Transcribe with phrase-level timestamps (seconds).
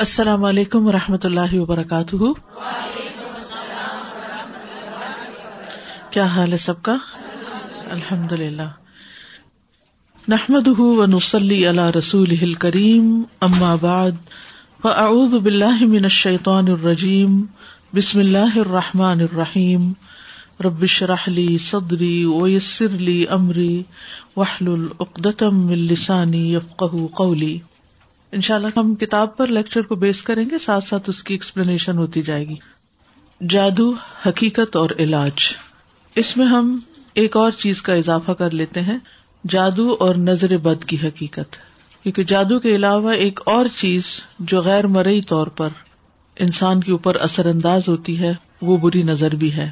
[0.00, 2.16] السلام علیکم و رحمۃ اللہ وبرکاتہ۔
[6.10, 6.96] کیا حال ہے سب کا؟
[7.90, 8.68] الحمد للہ
[10.28, 14.10] نحمد و نسلی اللہ رسول کریم اما بعد،
[14.82, 17.44] فاعوذ باللہ من الشیطان الرجیم،
[17.94, 19.92] بسم اللہ الرحمٰن الرحیم۔
[20.64, 23.82] ربش رحلی صدری ویسر لی امری
[24.36, 27.58] وحل العقدم السانی یفقہ قولی۔
[28.32, 31.34] ان شاء اللہ ہم کتاب پر لیکچر کو بیس کریں گے، ساتھ ساتھ اس کی
[31.34, 32.54] ایکسپلینیشن ہوتی جائے گی۔
[33.48, 33.92] جادو،
[34.26, 35.32] حقیقت اور علاج۔
[36.14, 36.80] اس میں ہم
[37.14, 38.98] ایک اور چیز کا اضافہ کر لیتے ہیں،
[39.48, 41.56] جادو اور نظر بد کی حقیقت۔
[42.02, 44.02] کیونکہ جادو کے علاوہ ایک اور چیز
[44.38, 45.68] جو غیر مرئی طور پر
[46.36, 48.32] انسان کے اوپر اثر انداز ہوتی ہے،
[48.62, 49.70] وہ بری نظر بھی ہے۔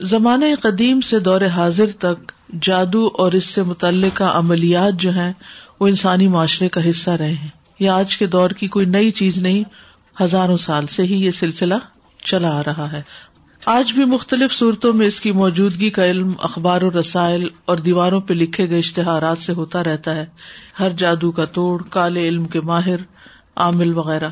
[0.00, 2.32] زمانے قدیم سے دور حاضر تک
[2.62, 5.32] جادو اور اس سے متعلقہ عملیات جو ہیں،
[5.80, 9.38] وہ انسانی معاشرے کا حصہ رہے ہیں۔ یہ آج کے دور کی کوئی نئی چیز
[9.38, 9.62] نہیں،
[10.22, 11.74] ہزاروں سال سے ہی یہ سلسلہ
[12.24, 13.02] چلا آ رہا ہے۔
[13.66, 18.20] آج بھی مختلف صورتوں میں اس کی موجودگی کا علم اخبار و رسائل اور دیواروں
[18.20, 20.26] پہ لکھے گئے اشتہارات سے ہوتا رہتا ہے۔
[20.78, 22.96] ہر جادو کا توڑ، کالے علم کے ماہر،
[23.56, 24.28] عامل وغیرہ۔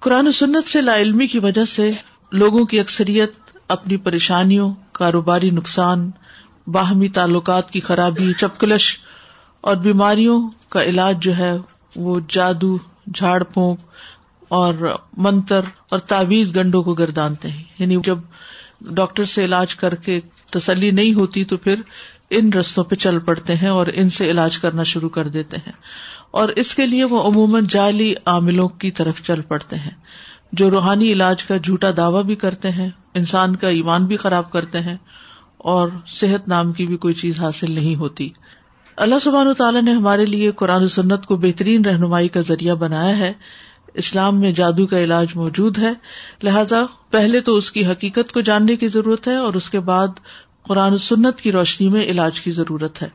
[0.00, 1.90] قرآن و سنت سے لا علمی کی وجہ سے
[2.32, 3.32] لوگوں کی اکثریت
[3.68, 6.10] اپنی پریشانیوں، کاروباری نقصان،
[6.66, 8.98] باہمی تعلقات کی خرابی، چپکلش
[9.60, 11.52] اور بیماریوں کا علاج جو ہے
[11.96, 12.78] وہ جادو،
[13.14, 13.80] جھاڑ پھونک
[14.48, 14.74] اور
[15.16, 18.18] منتر اور تعویز گنڈوں کو گردانتے ہیں۔ یعنی جب
[18.80, 21.80] ڈاکٹر سے علاج کر کے تسلی نہیں ہوتی تو پھر
[22.30, 25.72] ان رستوں پہ چل پڑتے ہیں اور ان سے علاج کرنا شروع کر دیتے ہیں۔
[26.30, 29.90] اور اس کے لیے وہ عموماً جعلی عاملوں کی طرف چل پڑتے ہیں۔
[30.52, 34.80] جو روحانی علاج کا جھوٹا دعوی بھی کرتے ہیں، انسان کا ایمان بھی خراب کرتے
[34.80, 34.96] ہیں
[35.58, 38.30] اور صحت نام کی بھی کوئی چیز حاصل نہیں ہوتی۔
[38.96, 43.18] اللہ سبحان تعالیٰ نے ہمارے لیے قرآن و سنت کو بہترین رہنمائی کا ذریعہ بنایا
[43.18, 43.32] ہے۔
[43.94, 45.92] اسلام میں جادو کا علاج موجود ہے۔
[46.42, 46.76] لہذا
[47.10, 50.08] پہلے تو اس کی حقیقت کو جاننے کی ضرورت ہے اور اس کے بعد
[50.62, 53.08] قرآن و سنت کی روشنی میں علاج کی ضرورت ہے۔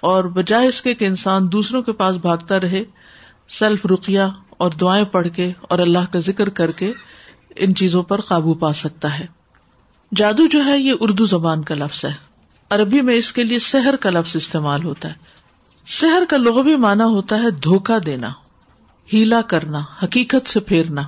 [0.00, 2.84] اور بجائے اس کے کہ انسان دوسروں کے پاس بھاگتا رہے،
[3.48, 6.92] سیلف رقیہ اور دعائیں پڑھ کے اور اللہ کا ذکر کر کے
[7.56, 9.26] ان چیزوں پر قابو پا سکتا ہے۔
[10.16, 12.33] جادو جو ہے یہ اردو زبان کا لفظ ہے۔
[12.74, 15.14] عربی میں اس کے لیے سحر کا لفظ استعمال ہوتا ہے۔
[15.86, 18.28] سحر کا لغوی مانا ہوتا ہے دھوکا دینا،
[19.12, 21.02] ہیلا کرنا، حقیقت سے پھیرنا،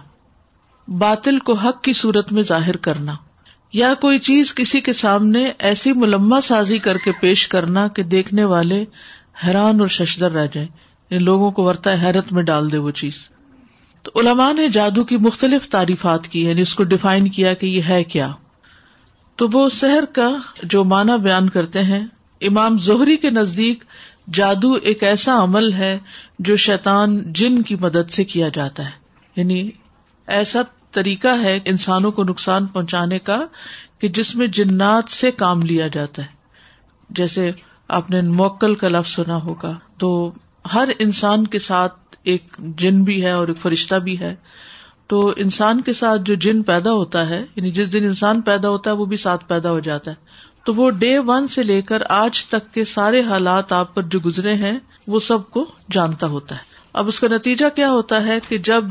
[0.88, 3.15] باطل کو حق کی صورت میں ظاہر کرنا،
[3.72, 8.44] یا کوئی چیز کسی کے سامنے ایسی ملما سازی کر کے پیش کرنا کہ دیکھنے
[8.44, 8.84] والے
[9.47, 10.69] حیران اور ششدر رہ جائیں۔
[11.10, 13.28] ان لوگوں کو ورتا حیرت میں ڈال دے وہ چیز۔
[14.03, 17.83] تو علماء نے جادو کی مختلف تعریفات کی یعنی اس کو ڈیفائن کیا کہ یہ
[17.88, 18.33] ہے کیا۔
[19.37, 22.07] تو وہ سحر کا جو معنی بیان کرتے ہیں،
[22.41, 23.85] امام زہری کے نزدیک
[24.33, 25.99] جادو ایک ایسا عمل ہے
[26.39, 28.91] جو شیطان جن کی مدد سے کیا جاتا ہے۔
[29.37, 29.71] یعنی
[30.27, 30.61] ایسا
[30.91, 33.45] طریقہ ہے انسانوں کو نقصان پہنچانے کا
[33.99, 36.29] کہ جس میں جنات سے کام لیا جاتا ہے۔
[37.11, 37.51] جیسے
[37.89, 40.33] آپ نے موکل کا لفظ سنا ہوگا، تو
[40.75, 44.35] ہر انسان کے ساتھ ایک جن بھی ہے اور ایک فرشتہ بھی ہے۔
[45.06, 48.91] تو انسان کے ساتھ جو جن پیدا ہوتا ہے یعنی جس دن انسان پیدا ہوتا
[48.91, 50.17] ہے، وہ بھی ساتھ پیدا ہو جاتا ہے۔
[50.65, 54.21] تو وہ ڈے ون سے لے کر آج تک کے سارے حالات آپ پر جو
[54.27, 56.61] گزرے ہیں، وہ سب کو جانتا ہوتا ہے۔
[56.93, 58.84] اب اس کا نتیجہ کیا ہوتا ہے کہ جب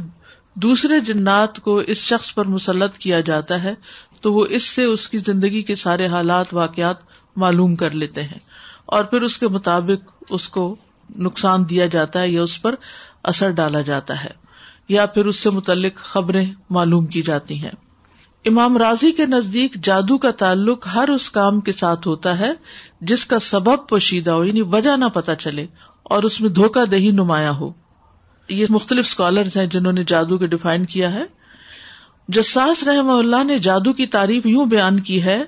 [0.54, 3.74] دوسرے جنات کو اس شخص پر مسلط کیا جاتا ہے،
[4.22, 6.96] تو وہ اس سے اس کی زندگی کے سارے حالات، واقعات
[7.36, 8.40] معلوم کر لیتے ہیں۔
[8.86, 10.76] اور پھر اس کے مطابق اس کو
[11.16, 12.76] نقصان دیا جاتا ہے یا اس پر
[13.24, 14.45] اثر ڈالا جاتا ہے۔
[14.90, 17.72] یا پھر اس سے متعلق خبریں معلوم کی جاتی ہیں۔
[18.46, 22.52] امام راضی کے نزدیک جادو کا تعلق ہر اس کام کے ساتھ ہوتا ہے
[23.02, 25.66] جس کا سبب پوشیدہ ہو یعنی وجہ نہ پتا چلے
[26.04, 27.72] اور اس میں دھوکہ دہی نمایاں ہو۔
[28.50, 31.24] یہ مختلف اسکالر ہیں جنہوں نے جادو کے ڈیفائن کیا ہے۔
[32.28, 35.44] جساس رحم اللہ نے جادو کی تعریف یوں بیان کی ہے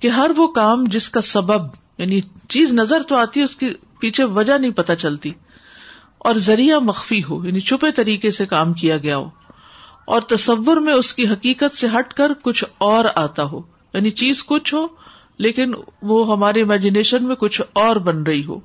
[0.00, 1.62] کہ ہر وہ کام جس کا سبب
[1.98, 5.32] یعنی چیز نظر تو آتی ہے، اس کے پیچھے وجہ نہیں پتا چلتی۔
[6.20, 9.30] اور ذریعہ مخفی ہو یعنی چھپے طریقے سے کام کیا گیا ہو۔
[10.04, 13.60] اور تصور میں اس کی حقیقت سے ہٹ کر کچھ اور آتا ہو۔
[13.94, 14.86] یعنی چیز کچھ ہو،
[15.38, 15.72] لیکن
[16.02, 18.60] وہ ہمارے امیجنیشن میں کچھ اور بن رہی ہو۔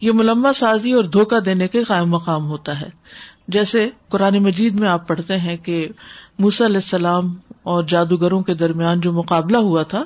[0.00, 2.88] یہ ملما سازی اور دھوکا دینے کے قائم مقام ہوتا ہے۔
[3.48, 5.88] جیسے قرآن مجید میں آپ پڑھتے ہیں کہ
[6.38, 10.04] موسی علیہ السلام اور جادوگروں کے درمیان جو مقابلہ ہوا تھا،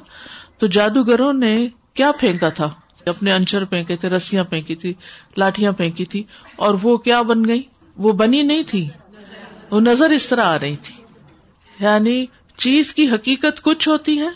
[0.58, 2.70] تو جادوگروں نے کیا پھینکا تھا؟
[3.06, 4.94] اپنے انچر پھینکے تھے، رسیاں پھینکی تھی
[5.36, 6.22] لاٹیاں پھینکی تھی،
[6.56, 7.62] اور وہ کیا بن گئی؟
[7.96, 8.88] وہ بنی نہیں تھی،
[9.70, 10.94] وہ نظر اس طرح آ رہی تھی۔
[11.80, 12.26] یعنی
[12.56, 14.28] چیز کی حقیقت کچھ ہوتی ہے،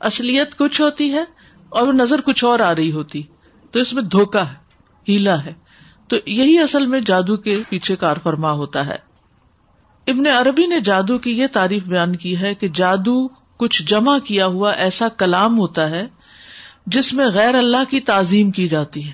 [0.00, 1.24] اصلیت کچھ ہوتی ہے،
[1.68, 3.22] اور وہ نظر کچھ اور آ رہی ہوتی۔
[3.70, 4.54] تو اس میں دھوکا ہے،
[5.08, 5.52] ہیلا ہے۔
[6.08, 8.96] تو یہی اصل میں جادو کے پیچھے کار فرما ہوتا ہے۔
[10.06, 14.46] ابن عربی نے جادو کی یہ تعریف بیان کی ہے کہ جادو کچھ جمع کیا
[14.46, 16.06] ہوا ایسا کلام ہوتا ہے
[16.86, 19.12] جس میں غیر اللہ کی تعظیم کی جاتی ہے۔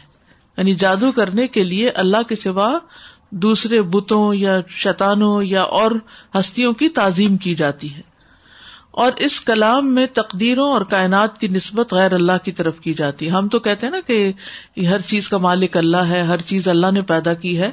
[0.56, 2.78] یعنی جادو کرنے کے لیے اللہ کے سوا
[3.30, 5.90] دوسرے بتوں یا شیتانوں یا اور
[6.34, 8.00] ہستیوں کی تعظیم کی جاتی ہے۔
[8.90, 13.26] اور اس کلام میں تقدیروں اور کائنات کی نسبت غیر اللہ کی طرف کی جاتی
[13.26, 14.32] ہے۔ ہم تو کہتے ہیں نا کہ
[14.86, 17.70] ہر چیز کا مالک اللہ ہے، ہر چیز اللہ نے پیدا کی ہے۔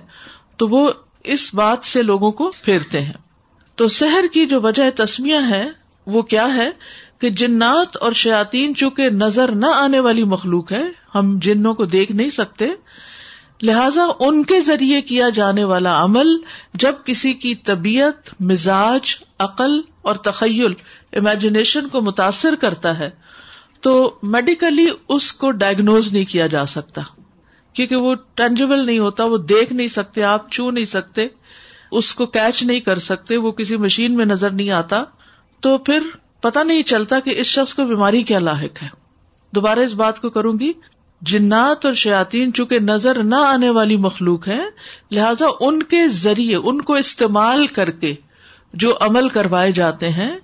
[0.57, 0.91] تو وہ
[1.23, 3.13] اس بات سے لوگوں کو پھیرتے ہیں۔
[3.75, 5.69] تو سحر کی جو وجہ تسمیہ ہے،
[6.07, 6.69] وہ کیا ہے؟
[7.19, 10.83] کہ جنات اور شیاتین چونکہ نظر نہ آنے والی مخلوق ہے،
[11.15, 12.67] ہم جنوں کو دیکھ نہیں سکتے۔
[13.61, 16.27] لہذا ان کے ذریعے کیا جانے والا عمل،
[16.73, 20.73] جب کسی کی طبیعت، مزاج، عقل اور تخیل
[21.13, 23.09] امیجنیشن کو متاثر کرتا ہے،
[23.81, 27.01] تو میڈیکلی اس کو ڈائگنوز نہیں کیا جا سکتا۔
[27.73, 31.27] کیونکہ وہ ٹینجیبل نہیں ہوتا، وہ دیکھ نہیں سکتے، آپ چھو نہیں سکتے،
[31.91, 35.03] اس کو کیچ نہیں کر سکتے، وہ کسی مشین میں نظر نہیں آتا۔
[35.59, 35.99] تو پھر
[36.41, 38.87] پتا نہیں چلتا کہ اس شخص کو بیماری کیا لاحق ہے۔
[39.51, 40.73] دوبارہ اس بات کو کروں گی۔
[41.21, 44.61] جنات اور شیاتین چونکہ نظر نہ آنے والی مخلوق ہے
[45.11, 48.15] لہذا ان کے ذریعے، ان کو استعمال کر کے
[48.73, 50.37] جو عمل کروائے جاتے ہیں،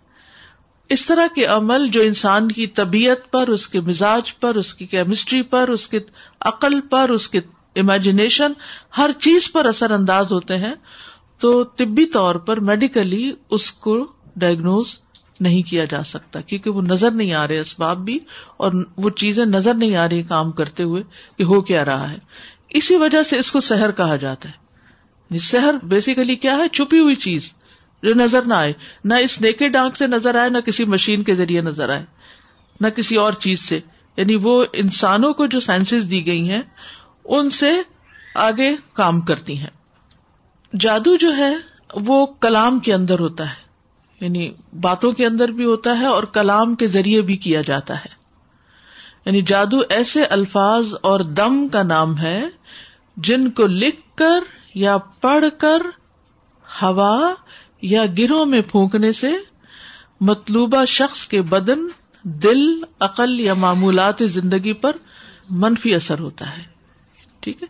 [0.89, 4.85] اس طرح کے عمل جو انسان کی طبیعت پر، اس کے مزاج پر، اس کی
[4.85, 5.99] کیمسٹری پر، اس کے
[6.41, 7.39] عقل پر، اس کے
[7.75, 8.51] امیجنیشن
[8.97, 10.73] ہر چیز پر اثر انداز ہوتے ہیں،
[11.39, 14.99] تو طبی طور پر میڈیکلی اس کو ڈائگنوز
[15.39, 18.19] نہیں کیا جا سکتا کیونکہ وہ نظر نہیں آ رہے اسباب بھی
[18.57, 21.03] اور وہ چیزیں نظر نہیں آ رہی کام کرتے ہوئے
[21.37, 22.17] کہ ہو کیا رہا ہے۔
[22.69, 24.65] اسی وجہ سے اس کو سحر کہا جاتا ہے۔
[25.37, 27.53] سحر بیسیکلی کیا ہے؟ چھپی ہوئی چیز
[28.03, 28.73] جو نظر نہ آئے۔
[29.03, 32.05] نہ اس نیکے ڈانک سے نظر آئے، نہ کسی مشین کے ذریعے نظر آئے۔
[32.81, 33.79] نہ کسی اور چیز سے۔
[34.17, 36.61] یعنی وہ انسانوں کو جو سائنس دی گئی ہیں،
[37.25, 37.71] ان سے
[38.35, 39.69] آگے کام کرتی ہیں۔
[40.79, 41.55] جادو جو ہے،
[41.93, 43.64] وہ کلام کے اندر ہوتا ہے۔
[44.21, 44.51] یعنی
[44.81, 48.25] باتوں کے اندر بھی ہوتا ہے اور کلام کے ذریعے بھی کیا جاتا ہے۔
[49.25, 52.43] یعنی جادو ایسے الفاظ اور دم کا نام ہے
[53.17, 54.39] جن کو لکھ کر
[54.75, 55.81] یا پڑھ کر
[56.81, 57.33] ہوا
[57.81, 59.31] یا گروہ میں پھونکنے سے
[60.21, 61.79] مطلوبہ شخص کے بدن،
[62.23, 62.59] دل،
[62.99, 64.91] عقل یا معمولات زندگی پر
[65.49, 66.63] منفی اثر ہوتا ہے۔
[67.39, 67.67] ٹھیک ہے؟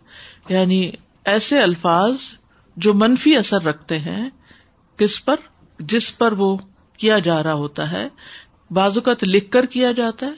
[0.54, 0.92] یعنی
[1.26, 2.16] ایسے الفاظ
[2.76, 4.30] جو منفی اثر رکھتے ہیں،
[4.98, 5.36] کس پر؟
[5.80, 6.58] جس پر وہ
[6.98, 8.08] کیا جا رہا ہوتا ہے،
[8.72, 10.32] بعض اوقات لکھ کر کیا جاتا ہے،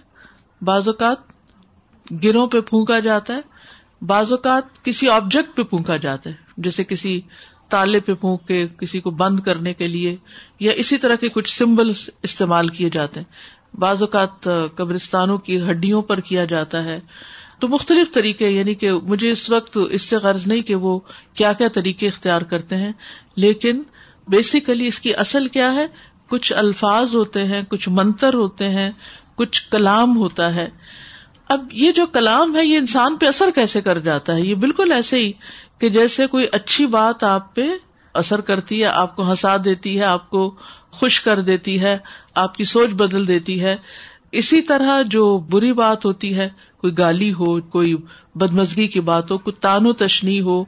[0.62, 1.18] بعض اوقات
[2.24, 3.42] گروں پہ پھونکا جاتا ہے،
[4.02, 7.22] بعض اوقات کسی آبجیکٹ پہ پھونکا جاتا ہے، جیسے کسی
[7.70, 10.16] تالے پہ پھونک کے، کسی کو بند کرنے کے لیے،
[10.60, 11.92] یا اسی طرح کے کچھ سمبل
[12.24, 17.00] استعمال کیے جاتے ہیں۔ بعض اوقات قبرستانوں کی ہڈیوں پر کیا جاتا ہے۔
[17.60, 21.00] تو مختلف طریقے یعنی کہ مجھے اس وقت اس سے غرض نہیں کہ وہ
[21.34, 22.92] کیا کیا طریقے اختیار کرتے ہیں،
[23.36, 23.82] لیکن
[24.28, 25.88] بیسیکلی اس کی اصل کیا ہے؟
[26.30, 28.92] کچھ الفاظ ہوتے ہیں، کچھ منتر ہوتے ہیں،
[29.36, 30.70] کچھ کلام ہوتا ہے۔
[31.50, 34.92] اب یہ جو کلام ہے، یہ انسان پہ اثر کیسے کر جاتا ہے؟ یہ بالکل
[34.92, 35.32] ایسے ہی
[35.80, 37.62] کہ جیسے کوئی اچھی بات آپ پہ
[38.14, 40.56] اثر کرتی ہے، آپ کو ہنسا دیتی ہے، آپ کو
[40.92, 41.98] خوش کر دیتی ہے،
[42.36, 43.76] آپ کی سوچ بدل دیتی ہے۔
[44.32, 47.96] اسی طرح جو بری بات ہوتی ہے، کوئی گالی ہو، کوئی
[48.36, 50.64] بدمزگی کی بات ہو کوئی تانو تشنی ہو،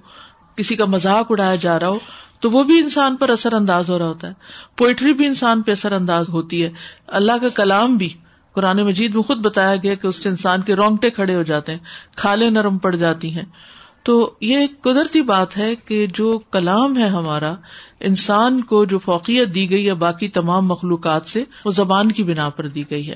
[0.56, 1.97] کسی کا مذاق اڑایا جا رہا ہو
[2.39, 4.33] تو وہ بھی انسان پر اثر انداز ہو رہا ہوتا ہے۔
[4.77, 6.69] پوئٹری بھی انسان پہ اثر انداز ہوتی ہے۔
[7.07, 8.09] اللہ کا کلام بھی
[8.52, 11.71] قرآن مجید میں خود بتایا گیا کہ اس سے انسان کے رونگٹے کھڑے ہو جاتے
[11.71, 11.80] ہیں،
[12.16, 13.45] کھالے نرم پڑ جاتی ہیں۔
[14.04, 17.56] تو یہ ایک قدرتی بات ہے کہ جو کلام ہے ہمارا،
[17.99, 22.49] انسان کو جو فوقیت دی گئی ہے باقی تمام مخلوقات سے، وہ زبان کی بنا
[22.49, 23.16] پر دی گئی ہے۔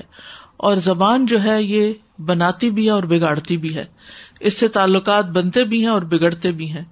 [0.56, 3.84] اور زبان جو ہے یہ بناتی بھی ہے اور بگاڑتی بھی ہے۔
[4.40, 6.84] اس سے تعلقات بنتے بھی ہیں اور بگڑتے بھی ہیں۔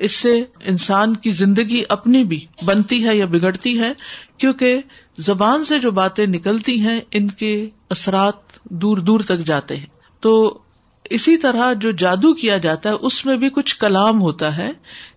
[0.00, 3.92] اس سے انسان کی زندگی اپنی بھی بنتی ہے یا بگڑتی ہے،
[4.38, 4.80] کیونکہ
[5.18, 9.86] زبان سے جو باتیں نکلتی ہیں، ان کے اثرات دور دور تک جاتے ہیں۔
[10.20, 10.58] تو
[11.04, 14.70] اسی طرح جو جادو کیا جاتا ہے، اس میں بھی کچھ کلام ہوتا ہے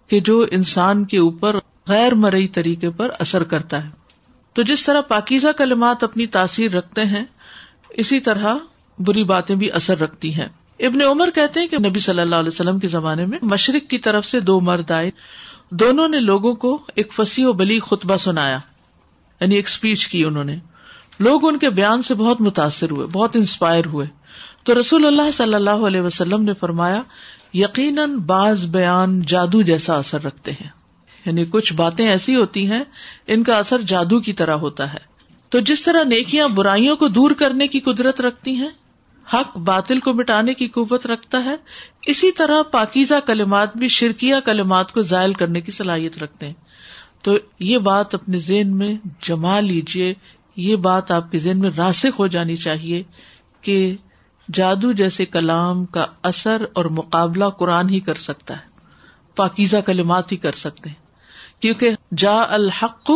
[0.08, 1.56] کہ جو انسان کے اوپر
[1.88, 3.90] غیر مرئی طریقے پر اثر کرتا ہے۔
[4.54, 7.26] تو جس طرح پاکیزہ کلمات اپنی تاثیر رکھتے ہیں،
[7.90, 8.56] اسی طرح
[9.00, 10.48] بری باتیں بھی اثر رکھتی ہیں۔
[10.86, 13.98] ابن عمر کہتے ہیں کہ نبی صلی اللہ علیہ وسلم کے زمانے میں مشرق کی
[13.98, 15.12] طرف سے دو مرد آئے۔
[15.72, 18.60] دونوں نے لوگوں کو ایک فصیح و بلی خطبہ سنایا
[19.40, 20.58] یعنی ایک اسپیچ کی انہوں نے۔
[21.20, 24.08] لوگ ان کے بیان سے بہت متاثر ہوئے، بہت انسپائر ہوئے۔
[24.64, 27.02] تو رسول اللہ صلی اللہ علیہ وسلم نے فرمایا،
[27.54, 30.70] یقیناً بعض بیان جادو جیسا اثر رکھتے ہیں۔
[31.26, 32.84] یعنی کچھ باتیں ایسی ہوتی ہیں،
[33.28, 35.14] ان کا اثر جادو کی طرح ہوتا ہے۔
[35.50, 38.70] تو جس طرح نیکیاں برائیوں کو دور کرنے کی قدرت رکھتی ہیں
[39.34, 41.56] حق باطل کو مٹانے کی قوت رکھتا ہے،
[42.06, 46.54] اسی طرح پاکیزہ کلمات بھی شرکیہ کلمات کو ذائل کرنے کی صلاحیت رکھتے ہیں۔
[47.22, 50.14] تو یہ بات اپنے ذہن میں جما لیجیے
[50.56, 53.04] یہ بات آپ کے ذہن میں راسک ہو جانی چاہیے
[53.62, 53.96] کہ
[54.54, 58.62] جادو جیسے کلام کا اثر اور مقابلہ قرآن ہی کر سکتا ہے،
[59.36, 61.04] پاکیزہ کلمات ہی کر سکتے ہیں۔
[61.62, 63.12] کیونکہ جا الحق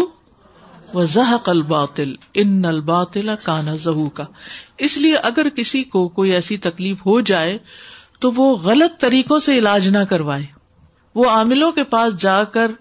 [0.93, 4.23] و زحق الباطل، ان الباطل کانا زہو کا
[4.77, 7.57] اس لیے اگر کسی کو کوئی ایسی تکلیف ہو جائے
[8.19, 10.45] تو وہ غلط طریقوں سے علاج نہ کروائے۔
[11.15, 12.71] وہ عاملوں کے پاس جا کر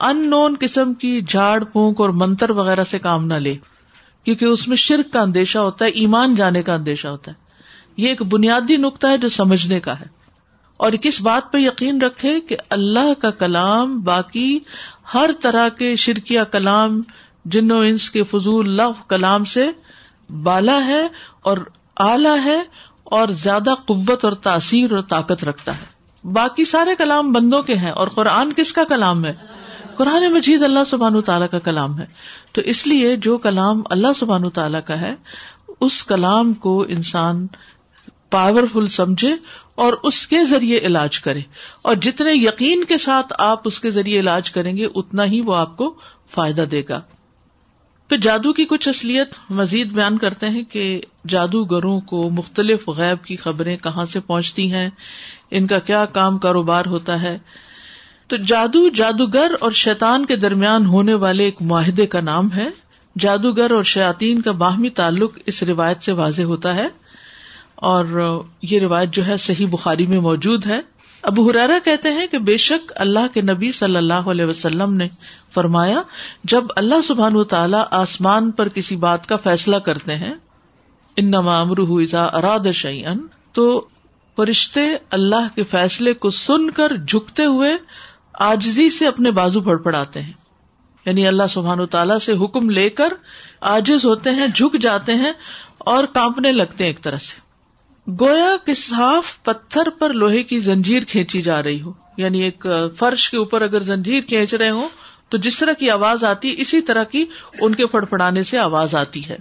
[0.00, 3.56] ان نون قسم کی جھاڑ پونک اور منتر وغیرہ سے کام نہ لے،
[4.24, 7.36] کیونکہ اس میں شرک کا اندیشہ ہوتا ہے، ایمان جانے کا اندیشہ ہوتا ہے۔
[7.96, 10.04] یہ ایک بنیادی نقطہ ہے جو سمجھنے کا ہے۔
[10.76, 14.58] اور کس بات پہ یقین رکھے کہ اللہ کا کلام باقی
[15.14, 17.02] ہر طرح کے شرکیا کلام،
[17.44, 19.68] جن و انس کے فضول لف کلام سے
[20.28, 21.08] بالا ہے
[21.40, 21.58] اور
[21.96, 22.62] اعلی ہے
[23.04, 25.98] اور زیادہ قوت اور تاثیر اور طاقت رکھتا ہے۔
[26.32, 29.34] باقی سارے کلام بندوں کے ہیں اور قرآن کس کا کلام ہے؟
[29.96, 32.06] قرآن مجید اللہ سبحان تعالیٰ کا کلام ہے۔
[32.52, 35.14] تو اس لیے جو کلام اللہ سبحان تعالیٰ کا ہے،
[35.80, 37.46] اس کلام کو انسان
[38.30, 39.34] پاورفل سمجھے
[39.74, 41.40] اور اس کے ذریعے علاج کرے۔
[41.82, 45.56] اور جتنے یقین کے ساتھ آپ اس کے ذریعے علاج کریں گے، اتنا ہی وہ
[45.56, 45.94] آپ کو
[46.30, 47.00] فائدہ دے گا۔
[48.08, 53.36] پھر جادو کی کچھ اصلیت مزید بیان کرتے ہیں کہ جادوگروں کو مختلف غیب کی
[53.36, 54.90] خبریں کہاں سے پہنچتی ہیں،
[55.50, 57.38] ان کا کیا کام کاروبار ہوتا ہے۔
[58.26, 62.68] تو جادو جادوگر اور شیتان کے درمیان ہونے والے ایک معاہدے کا نام ہے۔
[63.18, 66.88] جادوگر اور شیاتین کا باہمی تعلق اس روایت سے واضح ہوتا ہے۔
[67.74, 70.80] اور یہ روایت جو ہے صحیح بخاری میں موجود ہے۔
[71.22, 75.08] ابو حرارا کہتے ہیں کہ بے شک اللہ کے نبی صلی اللہ علیہ وسلم نے
[75.50, 76.02] فرمایا،
[76.44, 80.34] جب اللہ سبحان و تعالیٰ آسمان پر کسی بات کا فیصلہ کرتے ہیں
[81.16, 83.86] ان ازا اراد شعین تو
[84.36, 87.70] فرشتے اللہ کے فیصلے کو سن کر جھکتے ہوئے
[88.34, 90.32] آجزی سے اپنے بازو پڑ پڑاتے ہیں۔
[91.04, 93.12] یعنی اللہ سبحان و تعالیٰ سے حکم لے کر
[93.60, 95.32] آجز ہوتے ہیں، جھک جاتے ہیں
[95.78, 97.48] اور کانپنے لگتے ہیں ایک طرح سے۔
[98.20, 102.66] گویا کہ صاف پتھر پر لوہے کی زنجیر کھینچی جا رہی ہو۔ یعنی ایک
[102.98, 104.88] فرش کے اوپر اگر زنجیر کھینچ رہے ہوں
[105.28, 107.24] تو جس طرح کی آواز آتی، اسی طرح کی
[107.60, 109.36] ان کے پڑ پڑانے سے آواز آتی ہے۔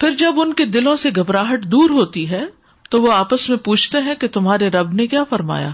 [0.00, 2.44] پھر جب ان کے دلوں سے گھبراہٹ دور ہوتی ہے،
[2.90, 5.70] تو وہ آپس میں پوچھتے ہیں کہ تمہارے رب نے کیا فرمایا؟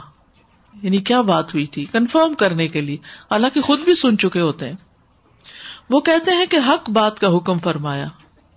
[0.82, 2.96] یعنی کیا بات ہوئی تھی؟ کنفرم کرنے کے لیے۔
[3.30, 4.76] حالانکہ خود بھی سن چکے ہوتے ہیں۔
[5.90, 8.06] وہ کہتے ہیں کہ حق بات کا حکم فرمایا،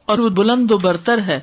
[0.05, 1.39] اور وہ بلند و برتر ہے۔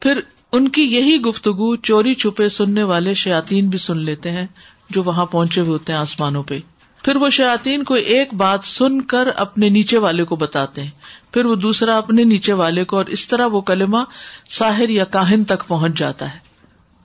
[0.00, 0.20] پھر
[0.52, 4.46] ان کی یہی گفتگو چوری چھپے سننے والے شیاتین بھی سن لیتے ہیں،
[4.90, 6.58] جو وہاں پہنچے ہوئے ہوتے ہیں آسمانوں پہ۔
[7.02, 10.90] پھر وہ شیاتین کو ایک بات سن کر اپنے نیچے والے کو بتاتے ہیں۔
[11.32, 13.98] پھر وہ دوسرا اپنے نیچے والے کو اور اس طرح وہ کلمہ
[14.48, 16.38] ساحر یا کاہن تک پہنچ جاتا ہے۔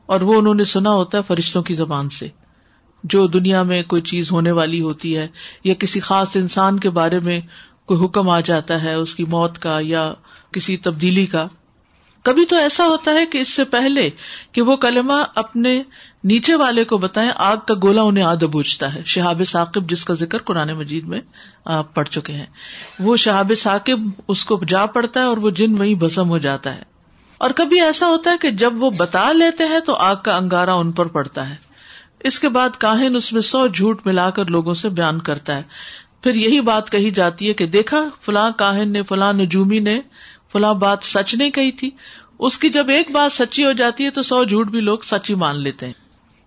[0.05, 2.27] اور وہ انہوں نے سنا ہوتا ہے فرشتوں کی زبان سے۔
[3.03, 5.27] جو دنیا میں کوئی چیز ہونے والی ہوتی ہے
[5.63, 7.41] یا کسی خاص انسان کے بارے میں
[7.85, 10.13] کوئی حکم آ جاتا ہے اس کی موت کا یا
[10.51, 11.47] کسی تبدیلی کا
[12.27, 14.09] کبھی تو ایسا ہوتا ہے کہ اس سے پہلے
[14.51, 15.83] کہ وہ کلمہ اپنے
[16.23, 20.13] نیچے والے کو بتائیں، آگ کا گولا انہیں آد بوجھتا ہے۔ شہاب ثاقب، جس کا
[20.13, 21.21] ذکر قرآن مجید میں
[21.65, 22.45] آپ پڑھ چکے ہیں۔
[22.99, 26.75] وہ شہاب ثاقب، اس کو جا پڑتا ہے اور وہ جن وہی بسم ہو جاتا
[26.75, 26.81] ہے۔
[27.37, 30.73] اور کبھی ایسا ہوتا ہے کہ جب وہ بتا لیتے ہیں تو آگ کا انگارا
[30.73, 31.55] ان پر پڑتا ہے۔
[32.19, 35.63] اس کے بعد کاہن اس میں سو جھوٹ ملا کر لوگوں سے بیان کرتا ہے۔
[36.23, 39.99] پھر یہی بات کہی جاتی ہے کہ دیکھا، فلاں کاہن نے، فلاں نجومی نے
[40.57, 41.89] فلاں بات سچ نہیں کہی تھی۔
[42.39, 45.35] اس کی جب ایک بات سچی ہو جاتی ہے تو سو جھوٹ بھی لوگ سچی
[45.35, 45.93] مان لیتے ہیں۔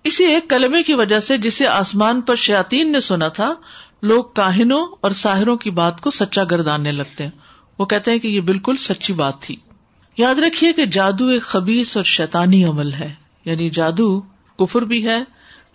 [0.04, 3.54] اسی ایک کلمے کی وجہ سے جسے آسمان پر شیاتین نے سنا تھا،
[4.02, 7.30] لوگ کاہنوں اور ساحروں کی بات کو سچا گردانے لگتے ہیں۔
[7.78, 9.56] وہ کہتے ہیں کہ یہ بالکل سچی بات تھی۔
[10.16, 13.14] یاد رکھیے کہ جادو ایک خبیص اور شیتانی عمل ہے۔
[13.44, 14.20] یعنی جادو
[14.58, 15.18] کفر بھی ہے،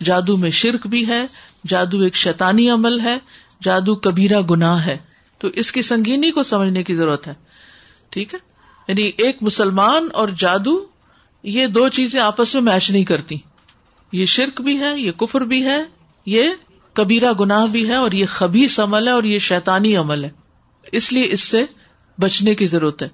[0.04, 1.25] جادو میں شرک بھی ہے،
[1.68, 3.18] جادو ایک شیتانی عمل ہے،
[3.63, 4.98] جادو کبیرا گناہ ہے۔
[5.38, 7.34] تو اس کی سنگینی کو سمجھنے کی ضرورت ہے۔
[8.09, 8.39] ٹھیک ہے؟
[8.88, 10.85] یعنی ایک مسلمان اور جادو،
[11.43, 13.35] یہ دو چیزیں آپس میں میچ نہیں کرتی۔
[14.12, 15.83] یہ شرک بھی ہے، یہ کفر بھی ہے،
[16.25, 16.50] یہ
[16.93, 20.29] کبیرا گناہ بھی ہے اور یہ خبیص عمل ہے اور یہ شیتانی عمل ہے۔
[20.91, 21.65] اس لیے اس سے
[22.17, 23.09] بچنے کی ضرورت ہے۔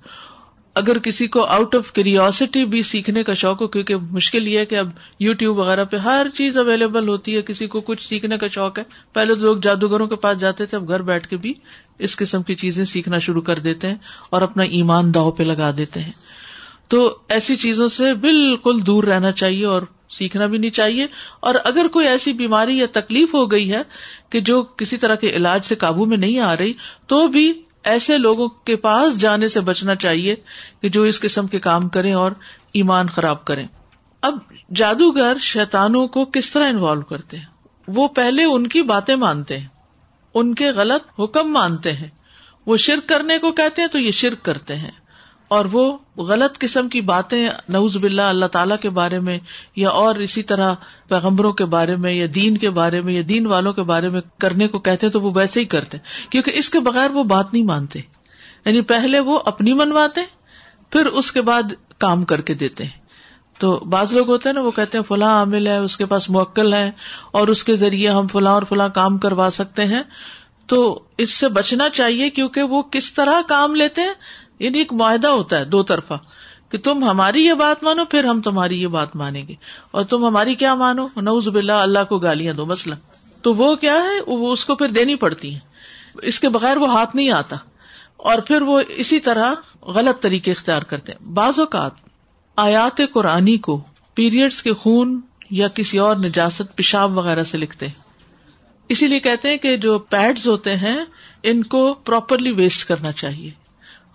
[0.76, 4.66] اگر کسی کو آؤٹ آف کیریوسٹی بھی سیکھنے کا شوق ہو، کیونکہ مشکل یہ ہے
[4.66, 8.38] کہ اب یو ٹیوب وغیرہ پہ ہر چیز اویلیبل ہوتی ہے، کسی کو کچھ سیکھنے
[8.38, 11.38] کا شوق ہے۔ پہلے تو لوگ جادوگروں کے پاس جاتے تھے، اب گھر بیٹھ کے
[11.38, 11.54] بھی
[12.00, 13.96] اس قسم کی چیزیں سیکھنا شروع کر دیتے ہیں
[14.30, 16.12] اور اپنا ایمان داؤ پہ لگا دیتے ہیں۔
[16.88, 21.08] تو ایسی چیزوں سے بالکل دور رہنا چاہیے اور سیکھنا بھی نہیں چاہیے۔
[21.40, 23.82] اور اگر کوئی ایسی بیماری یا تکلیف ہو گئی ہے
[24.30, 26.74] کہ جو کسی طرح کے علاج سے قابو میں نہیں آ رہی،
[27.08, 30.36] تو بھی ایسے لوگوں کے پاس جانے سے بچنا چاہیے
[30.82, 32.32] کہ جو اس قسم کے کام کریں اور
[32.74, 33.68] ایمان خراب کریں۔
[34.22, 34.38] اب
[34.76, 37.46] جادوگر شیتانوں کو کس طرح انوالو کرتے ہیں؟
[37.88, 39.68] وہ پہلے ان کی باتیں مانتے ہیں،
[40.34, 42.08] ان کے غلط حکم مانتے ہیں۔
[42.66, 44.92] وہ شرک کرنے کو کہتے ہیں تو یہ شرک کرتے ہیں۔
[45.52, 49.40] اور وہ غلط قسم کی باتیں نوز باللہ اللہ تعالیٰ کے بارے میں
[49.76, 50.74] یا اور اسی طرح
[51.08, 54.22] پیغمبروں کے بارے میں یا دین کے بارے میں یا دین والوں کے بارے میں
[54.38, 55.98] کرنے کو کہتے تو وہ ویسے ہی کرتے
[56.30, 58.00] کیونکہ اس کے بغیر وہ بات نہیں مانتے۔
[58.66, 60.22] یعنی پہلے وہ اپنی منواتے،
[60.90, 63.02] پھر اس کے بعد کام کر کے دیتے ہیں۔
[63.60, 66.30] تو بعض لوگ ہوتے ہیں نا، وہ کہتے ہیں فلاں عامل ہے، اس کے پاس
[66.30, 66.92] موکل ہے
[67.32, 70.04] اور اس کے ذریعے ہم فلاں اور فلاں کام کروا سکتے ہیں۔
[70.68, 74.14] تو اس سے بچنا چاہیے کیونکہ وہ کس طرح کام لیتے ہیں
[74.64, 76.14] یعنی ایک معاہدہ ہوتا ہے دو طرفہ
[76.70, 79.54] کہ تم ہماری یہ بات مانو، پھر ہم تمہاری یہ بات مانیں گے۔
[79.92, 82.96] اور تم ہماری کیا مانو؟ نوز باللہ، اللہ کو گالیاں دو مسئلہ
[83.42, 85.60] تو وہ کیا ہے؟ وہ اس کو پھر دینی پڑتی ہے
[86.22, 87.56] اس کے بغیر وہ ہاتھ نہیں آتا۔
[88.18, 91.92] اور پھر وہ اسی طرح غلط طریقے اختیار کرتے ہیں۔ بعض اوقات
[92.56, 93.82] آیات قرآنی کو
[94.14, 97.88] پیریڈس کے خون یا کسی اور نجاست، پیشاب وغیرہ سے لکھتے
[98.90, 101.06] اسی لیے کہتے ہیں کہ جو پیڈز ہوتے ہیں،
[101.44, 103.61] ان کو پراپرلی ویسٹ کرنا چاہیے۔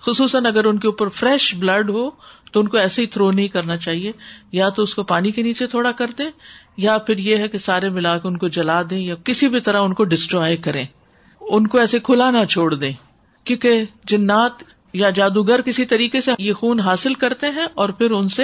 [0.00, 2.10] خصوصاً اگر ان کے اوپر فریش بلڈ ہو،
[2.52, 4.12] تو ان کو ایسے ہی تھرو نہیں کرنا چاہیے۔
[4.52, 6.30] یا تو اس کو پانی کے نیچے تھوڑا کر دیں،
[6.76, 9.60] یا پھر یہ ہے کہ سارے ملا کے ان کو جلا دیں، یا کسی بھی
[9.60, 10.84] طرح ان کو ڈسٹروائے کریں۔
[11.40, 12.92] ان کو ایسے کھلا نہ چھوڑ دیں۔
[13.44, 14.52] کیونکہ جنات
[14.92, 18.42] یا جادوگر کسی طریقے سے یہ خون حاصل کرتے ہیں اور پھر ان سے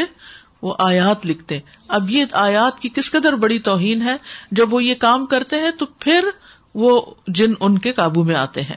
[0.63, 4.17] وہ آیات لکھتے اب یہ آیات کی کس قدر بڑی توہین ہے؟
[4.51, 6.29] جب وہ یہ کام کرتے ہیں تو پھر
[6.75, 8.77] وہ جن ان کے قابو میں آتے ہیں۔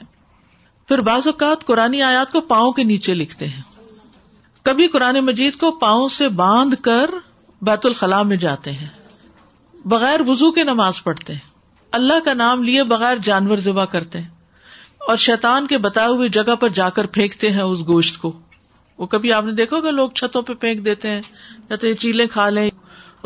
[0.88, 3.62] پھر بعض اوقات قرآن آیات کو پاؤں کے نیچے لکھتے ہیں۔
[4.64, 7.10] کبھی قرآن مجید کو پاؤں سے باندھ کر
[7.62, 8.88] بیت الخلاء میں جاتے ہیں۔
[9.86, 11.40] بغیر وزو کے نماز پڑھتے ہیں۔
[11.92, 14.30] اللہ کا نام لیے بغیر جانور ذبح کرتے ہیں۔
[15.08, 18.40] اور شیتان کے بتائے ہوئے جگہ پر جا کر پھینکتے ہیں اس گوشت کو۔
[18.98, 21.22] وہ کبھی آپ نے دیکھو گا لوگ چھتوں پہ پھینک دیتے ہیں
[21.70, 22.70] یا چیلیں کھا لیں۔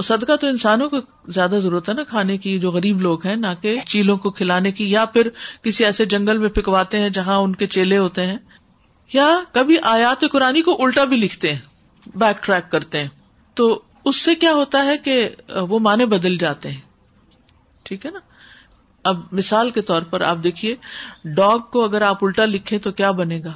[0.01, 3.47] صدقہ تو انسانوں کو زیادہ ضرورت ہے نا، کھانے کی، جو غریب لوگ ہیں، نہ
[3.61, 5.29] کہ چیلوں کو کھلانے کی، یا پھر
[5.63, 8.37] کسی ایسے جنگل میں پکواتے ہیں جہاں ان کے چیلے ہوتے ہیں۔
[9.13, 11.59] یا کبھی آیات قرآن کو الٹا بھی لکھتے ہیں
[12.15, 13.07] بیک ٹریک کرتے ہیں۔
[13.53, 15.29] تو اس سے کیا ہوتا ہے کہ
[15.69, 16.81] وہ معنی بدل جاتے ہیں۔
[17.83, 18.19] ٹھیک ہے نا؟
[19.03, 20.75] اب مثال کے طور پر آپ دیکھیے
[21.23, 23.51] ڈاگ کو اگر آپ الٹا لکھے تو کیا بنے گا؟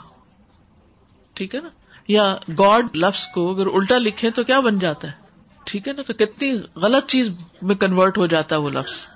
[1.34, 1.70] ٹھیک ہے نا؟
[2.08, 5.23] یا گاڈ لفظ کو اگر الٹا لکھے تو کیا بن جاتا ہے؟
[5.65, 9.08] ٹھیک ہے نا؟ تو کتنی غلط چیز میں کنورٹ ہو جاتا ہے وہ لفظ۔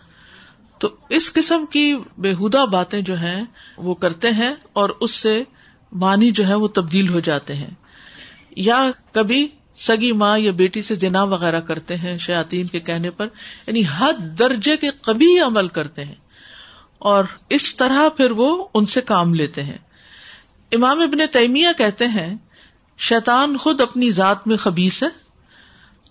[0.79, 3.45] تو اس قسم کی بےحدہ باتیں جو ہیں،
[3.77, 5.43] وہ کرتے ہیں اور اس سے
[5.91, 7.69] معنی جو ہے وہ تبدیل ہو جاتے ہیں۔
[8.55, 13.27] یا کبھی سگی ماں یا بیٹی سے جنا وغیرہ کرتے ہیں شاطین کے کہنے پر
[13.67, 16.15] یعنی حد درجے کے کبھی عمل کرتے ہیں۔
[16.97, 19.77] اور اس طرح پھر وہ ان سے کام لیتے ہیں۔
[20.71, 22.37] امام ابن تیمیہ کہتے ہیں،
[22.97, 25.26] شیطان خود اپنی ذات میں خبیص ہے۔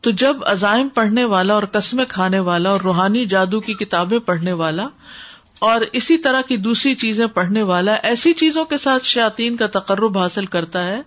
[0.06, 4.52] تو جب عزائم پڑھنے والا اور قسمیں کھانے والا اور روحانی جادو کی کتابیں پڑھنے
[4.52, 4.88] والا
[5.58, 10.18] اور اسی طرح کی دوسری چیزیں پڑھنے والا ایسی چیزوں کے ساتھ شاطین کا تقرب
[10.18, 11.02] حاصل کرتا ہے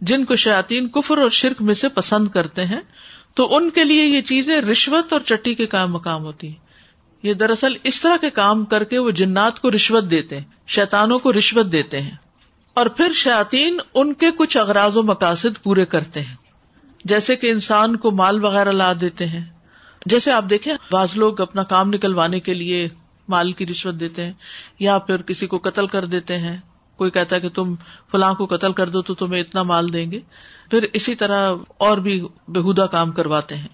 [0.00, 2.80] جن کو شاطین کفر اور شرک میں سے پسند کرتے ہیں،
[3.34, 6.56] تو ان کے لیے یہ چیزیں رشوت اور چٹی کے کام مقام ہوتی ہیں۔
[7.22, 11.18] یہ دراصل اس طرح کے کام کر کے وہ جنات کو رشوت دیتے ہیں شیتانوں
[11.18, 12.16] کو رشوت دیتے ہیں۔
[12.74, 16.34] اور پھر شاطین ان کے کچھ اغراض و مقاصد پورے کرتے ہیں۔
[17.08, 19.44] جیسے کہ انسان کو مال وغیرہ لا دیتے ہیں۔
[20.06, 22.88] جیسے آپ دیکھیں، بعض لوگ اپنا کام نکلوانے کے لیے
[23.28, 24.32] مال کی رشوت دیتے ہیں،
[24.78, 26.56] یا پھر کسی کو قتل کر دیتے ہیں۔
[26.96, 27.74] کوئی کہتا ہے کہ تم
[28.12, 30.20] فلاں کو قتل کر دو تو تمہیں اتنا مال دیں گے۔
[30.70, 33.68] پھر اسی طرح اور بھی بےحدہ کام کرواتے ہیں۔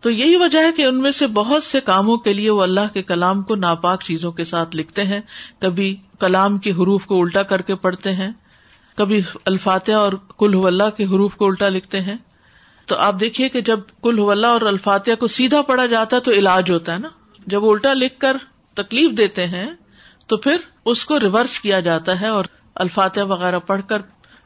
[0.00, 2.94] تو یہی وجہ ہے کہ ان میں سے بہت سے کاموں کے لیے وہ اللہ
[2.94, 5.20] کے کلام کو ناپاک چیزوں کے ساتھ لکھتے ہیں۔
[5.58, 8.30] کبھی کلام کے حروف کو الٹا کر کے پڑھتے ہیں۔
[8.96, 12.16] کبھی الفاتح اور کل اللہ کے حروف کو الٹا لکھتے ہیں۔
[12.86, 16.32] تو آپ دیکھیے کہ جب کل اللہ اور الفاتحہ کو سیدھا پڑا جاتا ہے تو
[16.32, 17.08] علاج ہوتا ہے نا؟
[17.46, 18.36] جب الٹا لکھ کر
[18.74, 19.70] تکلیف دیتے ہیں
[20.26, 24.02] تو پھر اس کو ریورس کیا جاتا ہے اور الفاتحہ وغیرہ پڑھ کر،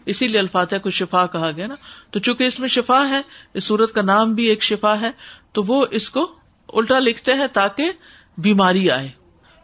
[0.06, 1.74] اسی لیے الفاتحہ کو شفا کہا گیا نا؟
[2.10, 3.20] تو چونکہ اس میں شفا ہے،
[3.54, 5.10] اس سورت کا نام بھی ایک شفا ہے،
[5.52, 6.32] تو وہ اس کو
[6.68, 7.90] الٹا لکھتے ہیں تاکہ
[8.38, 9.08] بیماری آئے۔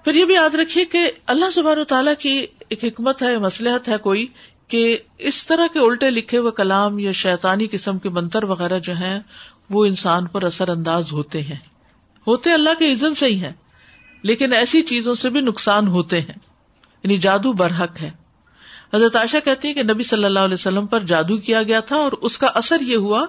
[0.04, 3.88] پھر یہ بھی یاد رکھیے کہ اللہ سبحانہ و تعالیٰ کی ایک حکمت ہے مسلحت
[3.88, 4.26] ہے، کوئی
[4.72, 8.92] کہ اس طرح کے الٹے لکھے ہوئے کلام یا شیطانی قسم کے منتر وغیرہ جو
[8.92, 9.20] ہیں،
[9.70, 11.56] وہ انسان پر اثر انداز ہوتے ہیں۔
[12.26, 13.52] ہوتے اللہ کے عزن سے ہی ہے
[14.22, 16.38] لیکن ایسی چیزوں سے بھی نقصان ہوتے ہیں۔
[17.04, 18.10] یعنی جادو برحق ہے۔
[18.94, 21.96] حضرت عائشہ کہتی ہے کہ نبی صلی اللہ علیہ وسلم پر جادو کیا گیا تھا
[21.96, 23.26] اور اس کا اثر یہ ہوا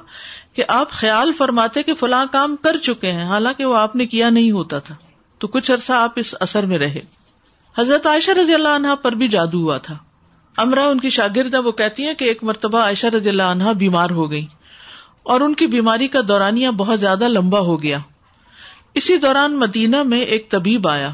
[0.53, 4.29] کہ آپ خیال فرماتے کہ فلاں کام کر چکے ہیں، حالانکہ وہ آپ نے کیا
[4.29, 4.95] نہیں ہوتا تھا۔
[5.37, 6.99] تو کچھ عرصہ آپ اس اثر میں رہے۔
[7.77, 9.97] حضرت عائشہ رضی اللہ عنہ پر بھی جادو ہوا تھا۔
[10.57, 14.09] امرا ان کی شاگرد وہ کہتی ہیں کہ ایک مرتبہ عائشہ رضی اللہ عنہا بیمار
[14.09, 14.45] ہو گئی
[15.23, 17.97] اور ان کی بیماری کا دورانیہ بہت زیادہ لمبا ہو گیا۔
[18.93, 21.09] اسی دوران مدینہ میں ایک طبیب آیا۔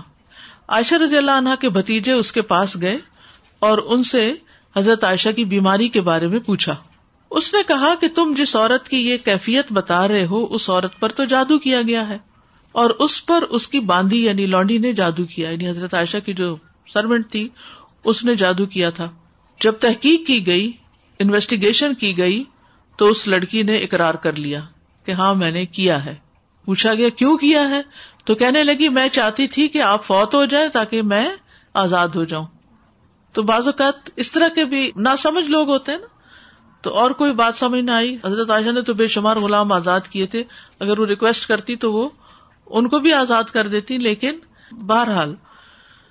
[0.68, 2.98] عائشہ رضی اللہ عنہ کے بھتیجے اس کے پاس گئے
[3.60, 4.34] اور ان سے
[4.76, 6.76] حضرت عائشہ کی بیماری کے بارے میں پوچھا۔
[7.32, 11.00] اس نے کہا کہ تم جس عورت کی یہ کیفیت بتا رہے ہو، اس عورت
[11.00, 12.18] پر تو جادو کیا گیا ہے۔
[12.72, 16.34] اور اس پر اس کی باندھی یعنی لانڈی نے جادو کیا یعنی حضرت عائشہ کی
[16.34, 16.56] جو
[16.94, 17.50] سروینٹ تھی،
[18.04, 19.10] اس نے جادو کیا تھا۔
[19.62, 20.72] جب تحقیق کی گئی
[21.20, 22.44] انویسٹیگیشن کی گئی،
[22.98, 24.62] تو اس لڑکی نے اقرار کر لیا
[25.06, 26.16] کہ ہاں میں نے کیا ہے۔
[26.66, 27.82] پوچھا گیا، کیوں کیا ہے؟
[28.26, 31.30] تو کہنے لگی، میں چاہتی تھی کہ آپ فوت ہو جائے تاکہ میں
[31.74, 32.46] آزاد ہو جاؤں۔
[33.34, 36.08] تو بعض اوقات اس طرح کے بھی نہ سمجھ لوگ ہوتے ہیں نا۔
[36.82, 40.00] تو اور کوئی بات سمجھ نہ آئی۔ حضرت عائشہ نے تو بے شمار غلام آزاد
[40.00, 40.44] کیے تھے۔
[40.80, 42.10] اگر وہ ریکویسٹ کرتی تو وہ
[42.66, 44.40] ان کو بھی آزاد کر دیتی، لیکن
[44.72, 45.36] بہرحال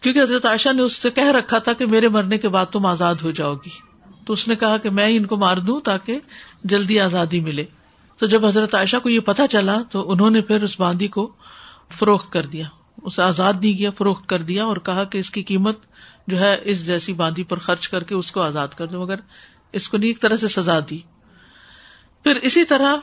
[0.01, 2.87] کیونکہ حضرت عائشہ نے اس سے کہہ رکھا تھا کہ میرے مرنے کے بعد تم
[2.87, 3.71] آزاد ہو جاؤ گی۔
[4.27, 6.19] تو اس نے کہا کہ میں ان کو مار دوں تاکہ
[6.65, 7.65] جلدی آزادی ملے۔
[8.19, 11.33] تو جب حضرت عائشہ کو یہ پتا چلا تو انہوں نے پھر اس باندھی کو
[11.99, 12.67] فروخت کر دیا۔
[13.03, 15.79] اسے آزاد نہیں کیا، فروخت کر دیا اور کہا کہ اس کی قیمت
[16.27, 19.15] جو ہے اس جیسی باندھی پر خرچ کر کے اس کو آزاد کر دو، مگر
[19.73, 20.99] اس کو نیک طرح سے سزا دی۔
[22.25, 22.97] پھر اسی طرح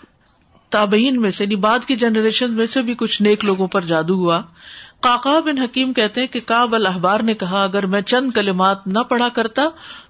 [0.69, 4.13] تابعین میں سے یعنی بعد کی جنریشن میں سے بھی کچھ نیک لوگوں پر جادو
[4.13, 4.41] ہوا۔
[5.01, 8.99] کاکا بن حکیم کہتے ہیں کہ کاب الحبار نے کہا، اگر میں چند کلمات نہ
[9.10, 9.63] پڑھا کرتا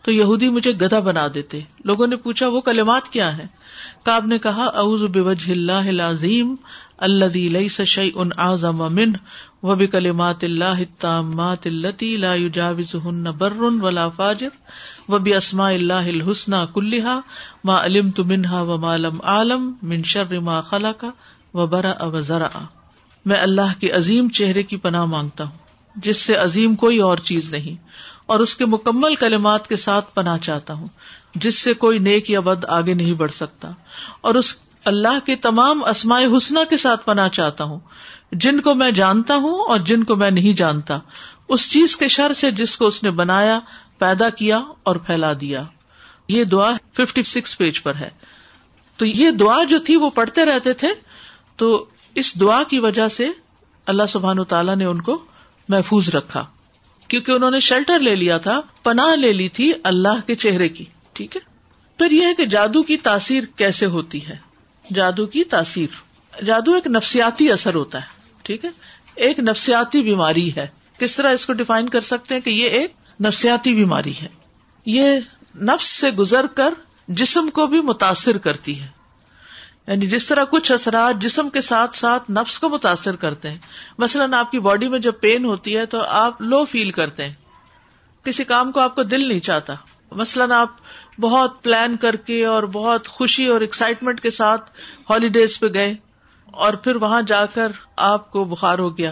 [0.03, 3.47] تو یہودی مجھے گدھا بنا دیتے۔ لوگوں نے پوچھا، وہ کلمات کیا ہے
[4.03, 6.55] کاب نے کہا، اعوذ بوجہ اللہ العظیم
[7.07, 9.13] اللہ لیس شیء اعظم من
[9.63, 14.55] و بکلمات اللہ التامات التي لا يجاوزهن بر ولا فاجر
[15.09, 21.05] و باسماء اللہ الحسنى كلها ما علمت منها وما لم اعلم من شر ما خلق
[21.53, 22.49] و برا و ذرا
[23.25, 25.57] میں اللہ کے عظیم چہرے کی پناہ مانگتا ہوں،
[25.95, 27.87] جس سے عظیم کوئی اور چیز نہیں،
[28.25, 30.87] اور اس کے مکمل کلمات کے ساتھ پناہ چاہتا ہوں،
[31.35, 33.71] جس سے کوئی نیک یا بد آگے نہیں بڑھ سکتا۔
[34.21, 37.79] اور اس اللہ کے تمام اسماء حسنہ کے ساتھ پناہ چاہتا ہوں،
[38.31, 40.99] جن کو میں جانتا ہوں اور جن کو میں نہیں جانتا۔
[41.47, 43.59] اس چیز کے شر سے جس کو اس نے بنایا،
[43.97, 45.63] پیدا کیا اور پھیلا دیا۔
[46.27, 48.09] یہ دعا ففٹی سکس پیج پر ہے۔
[48.97, 50.87] تو یہ دعا جو تھی وہ پڑھتے رہتے تھے،
[51.55, 53.29] تو اس دعا کی وجہ سے
[53.85, 55.25] اللہ سبحان تعالیٰ نے ان کو
[55.69, 56.45] محفوظ رکھا۔
[57.07, 60.85] کیونکہ انہوں نے شیلٹر لے لیا تھا، پناہ لے لی تھی اللہ کے چہرے کی،
[61.13, 61.41] ٹھیک ہے؟
[61.97, 64.35] پھر یہ ہے کہ جادو کی تاثیر کیسے ہوتی ہے؟
[64.93, 66.05] جادو کی تاثیر۔
[66.43, 68.05] جادو ایک نفسیاتی اثر ہوتا ہے،
[68.43, 68.69] ٹھیک ہے؟
[69.15, 70.67] ایک نفسیاتی بیماری ہے۔
[70.99, 74.27] کس طرح اس کو ڈیفائن کر سکتے ہیں کہ یہ ایک نفسیاتی بیماری ہے؟
[74.85, 75.19] یہ
[75.61, 76.73] نفس سے گزر کر
[77.07, 78.87] جسم کو بھی متاثر کرتی ہے۔
[79.87, 83.57] یعنی جس طرح کچھ اثرات جسم کے ساتھ ساتھ نفس کو متاثر کرتے ہیں۔
[83.97, 87.33] مثلاً آپ کی باڈی میں جب پین ہوتی ہے تو آپ لو فیل کرتے ہیں۔
[88.23, 89.73] کسی کام کو آپ کو دل نہیں چاہتا۔
[90.11, 90.69] مثلاً آپ
[91.19, 94.71] بہت پلان کر کے اور بہت خوشی اور ایکسائٹمنٹ کے ساتھ
[95.09, 95.95] ہالیڈیز پہ گئے
[96.45, 99.11] اور پھر وہاں جا کر آپ کو بخار ہو گیا۔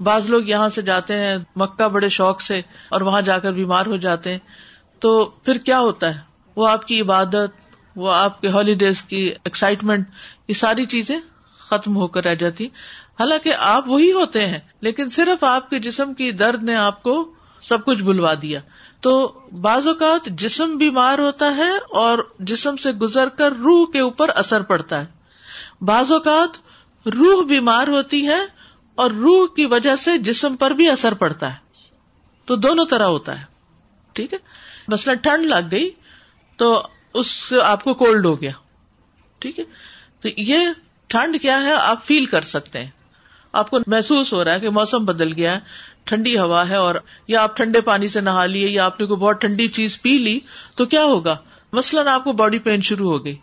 [0.00, 3.86] بعض لوگ یہاں سے جاتے ہیں مکہ بڑے شوق سے اور وہاں جا کر بیمار
[3.86, 4.38] ہو جاتے ہیں۔
[5.00, 6.20] تو پھر کیا ہوتا ہے؟
[6.56, 7.65] وہ آپ کی عبادت
[7.96, 10.08] وہ آپ کے ہالیڈیز کی ایکسائٹمنٹ
[10.48, 11.20] یہ ساری چیزیں
[11.58, 12.66] ختم ہو کر رہ جاتی۔
[13.20, 17.32] حالانکہ آپ وہی ہوتے ہیں، لیکن صرف آپ کے جسم کی درد نے آپ کو
[17.60, 18.60] سب کچھ بلوا دیا۔
[19.00, 24.28] تو بعض اوقات جسم بیمار ہوتا ہے اور جسم سے گزر کر روح کے اوپر
[24.28, 25.06] اثر پڑتا ہے۔
[25.84, 26.58] بعض اوقات
[27.08, 28.40] روح بیمار ہوتی ہے
[28.94, 31.58] اور روح کی وجہ سے جسم پر بھی اثر پڑتا ہے۔
[32.44, 33.44] تو دونوں طرح ہوتا ہے۔
[34.12, 34.38] ٹھیک ہے؟
[34.88, 35.90] مسئلہ ٹھنڈ لگ گئی
[36.56, 36.86] تو
[37.18, 38.50] اس سے آپ کو کولڈ ہو گیا۔
[39.38, 39.64] ٹھیک ہے؟
[40.20, 40.58] تو یہ
[41.06, 42.90] ٹھنڈ کیا ہے؟ آپ فیل کر سکتے ہیں۔
[43.52, 45.60] آپ کو محسوس ہو رہا ہے کہ موسم بدل گیا ہے،
[46.04, 46.94] ٹھنڈی ہوا ہے اور
[47.28, 50.18] یا آپ ٹھنڈے پانی سے نہا لیے یا آپ نے کوئی بہت ٹھنڈی چیز پی
[50.18, 50.40] لی،
[50.76, 51.36] تو کیا ہوگا؟
[51.72, 53.36] مثلاً آپ کو باڈی پین شروع ہو گئی۔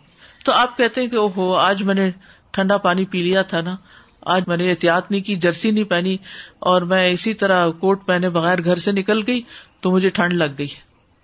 [0.44, 2.10] تو آپ کہتے ہیں کہ او ہو آج میں نے
[2.50, 3.76] ٹھنڈا پانی پی لیا تھا نا۔
[4.22, 6.16] آج میں نے احتیاط نہیں کی، جرسی نہیں پہنی
[6.58, 9.42] اور میں اسی طرح کوٹ پہنے بغیر گھر سے نکل گئی
[9.80, 10.68] تو مجھے ٹھنڈ لگ گئی۔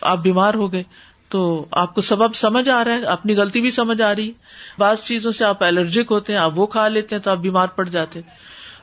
[0.01, 0.83] آپ بیمار ہو گئے۔
[1.31, 4.33] تو آپ کو سبب سمجھ آ رہا ہے، اپنی غلطی بھی سمجھ آ رہی۔ ہے
[4.79, 7.67] بعض چیزوں سے آپ الرجک ہوتے ہیں، آپ وہ کھا لیتے ہیں تو آپ بیمار
[7.67, 8.21] پڑ جاتے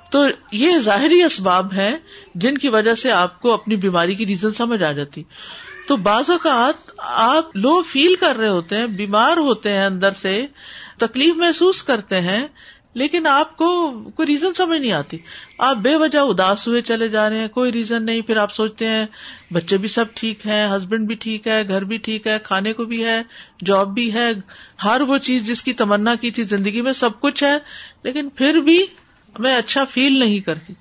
[0.09, 1.97] تو یہ ظاہری اسباب ہیں
[2.35, 5.23] جن کی وجہ سے آپ کو اپنی بیماری کی ریزن سمجھ آ جاتی۔
[5.87, 10.45] تو بعض اوقات آپ لو فیل کر رہے ہوتے ہیں، بیمار ہوتے ہیں اندر سے،
[10.97, 12.47] تکلیف محسوس کرتے ہیں
[12.97, 13.67] لیکن آپ کو
[14.15, 15.17] کوئی ریزن سمجھ نہیں آتی۔
[15.59, 18.87] آپ بے وجہ اداس ہوئے چلے جا رہے ہیں، کوئی ریزن نہیں، پھر آپ سوچتے
[18.87, 19.05] ہیں،
[19.53, 22.85] بچے بھی سب ٹھیک ہے ہسبینڈ بھی ٹھیک ہے، گھر بھی ٹھیک ہے، کھانے کو
[22.85, 23.21] بھی ہے
[23.65, 24.29] جاب بھی ہے،
[24.83, 27.57] ہر وہ چیز جس کی تمنا کی تھی زندگی میں سب کچھ ہے،
[28.03, 28.85] لیکن پھر بھی
[29.39, 30.73] میں اچھا فیل نہیں کرتی۔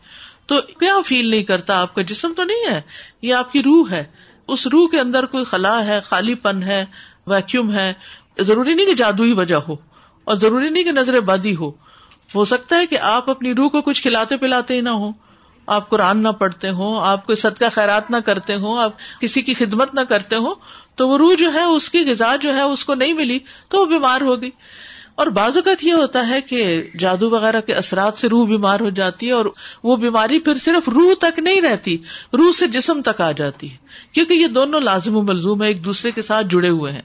[0.46, 2.80] تو کیا فیل نہیں کرتا؟ آپ کا جسم تو نہیں ہے،
[3.22, 4.04] یہ آپ کی روح ہے۔
[4.48, 6.84] اس روح کے اندر کوئی خلا ہے، خالی پن ہے
[7.26, 7.92] ویکیوم ہے۔
[8.40, 9.76] ضروری نہیں کہ جادوئی وجہ ہو،
[10.26, 11.70] اور ضروری نہیں کہ نظر بادی ہو۔
[12.36, 15.10] ہو سکتا ہے کہ آپ اپنی روح کو کچھ کھلاتے پلاتے ہی نہ ہو
[15.66, 19.54] آپ قرآن نہ پڑھتے ہوں، آپ کوئی صدقہ خیرات نہ کرتے ہوں، آپ کسی کی
[19.54, 20.54] خدمت نہ کرتے ہوں،
[20.94, 23.80] تو وہ روح جو ہے، اس کی غذا جو ہے، اس کو نہیں ملی تو
[23.80, 24.50] وہ بیمار ہوگی
[25.14, 28.90] اور بعض اوقات یہ ہوتا ہے کہ جادو وغیرہ کے اثرات سے روح بیمار ہو
[28.90, 29.46] جاتی ہے اور
[29.82, 31.98] وہ بیماری پھر صرف روح تک نہیں رہتی،
[32.32, 33.76] روح سے جسم تک آ جاتی ہے۔
[34.12, 37.02] کیونکہ یہ دونوں لازم و ملزوم ہے ایک دوسرے کے ساتھ جڑے ہوئے ہیں۔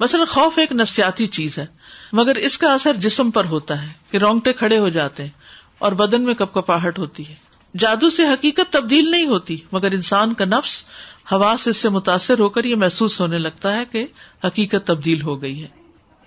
[0.00, 1.66] مثلاً خوف ایک نفسیاتی چیز ہے۔
[2.12, 5.30] مگر اس کا اثر جسم پر ہوتا ہے کہ رونگٹے کھڑے ہو جاتے ہیں
[5.78, 7.34] اور بدن میں کپ کپاہٹ ہوتی ہے۔
[7.78, 10.84] جادو سے حقیقت تبدیل نہیں ہوتی، مگر انسان کا نفس
[11.32, 14.06] ہوا اس سے متاثر ہو کر یہ محسوس ہونے لگتا ہے کہ
[14.44, 15.68] حقیقت تبدیل ہو گئی ہے۔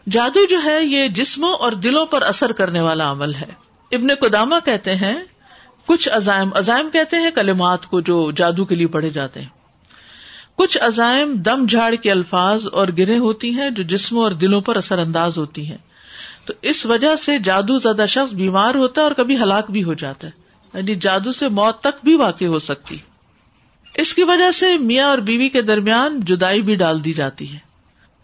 [0.09, 3.49] جادو جو ہے یہ جسموں اور دلوں پر اثر کرنے والا عمل ہے۔
[3.91, 5.15] ابن قدامہ کہتے ہیں،
[5.85, 9.62] کچھ عزائم عزائم کہتے ہیں کلمات کو جو جادو کے لیے پڑھے جاتے ہیں۔
[10.55, 14.75] کچھ عزائم دم جھاڑ کے الفاظ اور گرے ہوتی ہیں جو جسموں اور دلوں پر
[14.75, 15.77] اثر انداز ہوتی ہیں۔
[16.45, 19.93] تو اس وجہ سے جادو زدہ شخص بیمار ہوتا ہے اور کبھی ہلاک بھی ہو
[19.93, 20.31] جاتا ہے۔
[20.77, 22.97] یعنی جادو سے موت تک بھی واقع ہو سکتی۔
[23.95, 27.57] اس کی وجہ سے میاں اور بیوی کے درمیان جدائی بھی ڈال دی جاتی ہے۔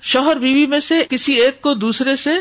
[0.02, 2.32] شوہر بیوی میں سے کسی ایک کو دوسرے سے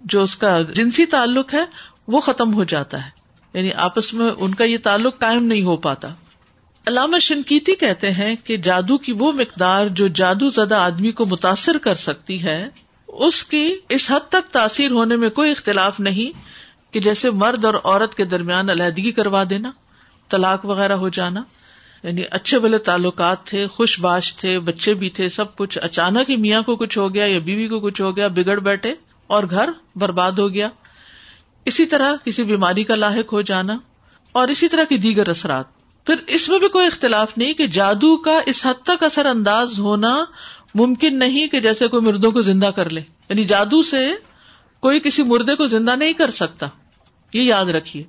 [0.00, 1.64] جو اس کا جنسی تعلق ہے
[2.08, 3.10] وہ ختم ہو جاتا ہے۔
[3.54, 6.08] یعنی آپس میں ان کا یہ تعلق قائم نہیں ہو پاتا۔
[6.86, 11.78] علامہ شنکیتی کہتے ہیں کہ جادو کی وہ مقدار جو جادو زدہ آدمی کو متاثر
[11.78, 12.68] کر سکتی ہے،
[13.08, 16.38] اس کی اس حد تک تاثیر ہونے میں کوئی اختلاف نہیں
[16.94, 19.70] کہ جیسے مرد اور عورت کے درمیان علیحدگی کروا دینا،
[20.28, 21.42] طلاق وغیرہ ہو جانا
[22.02, 26.36] یعنی اچھے بھلے تعلقات تھے، خوش باش تھے، بچے بھی تھے، سب کچھ اچانک ہی
[26.36, 28.94] میاں کو کچھ ہو گیا یا بیوی کو کچھ ہو گیا، بگڑ بیٹھے
[29.26, 30.68] اور گھر برباد ہو گیا۔
[31.64, 33.78] اسی طرح کسی بیماری کا لاحق ہو جانا
[34.32, 35.75] اور اسی طرح کی دیگر اثرات۔
[36.06, 39.78] پھر اس میں بھی کوئی اختلاف نہیں کہ جادو کا اس حد تک اثر انداز
[39.78, 40.24] ہونا
[40.74, 44.12] ممکن نہیں کہ جیسے کوئی مردوں کو زندہ کر لے۔ یعنی جادو سے
[44.80, 46.66] کوئی کسی مردے کو زندہ نہیں کر سکتا۔
[47.32, 48.04] یہ یاد رکھیے۔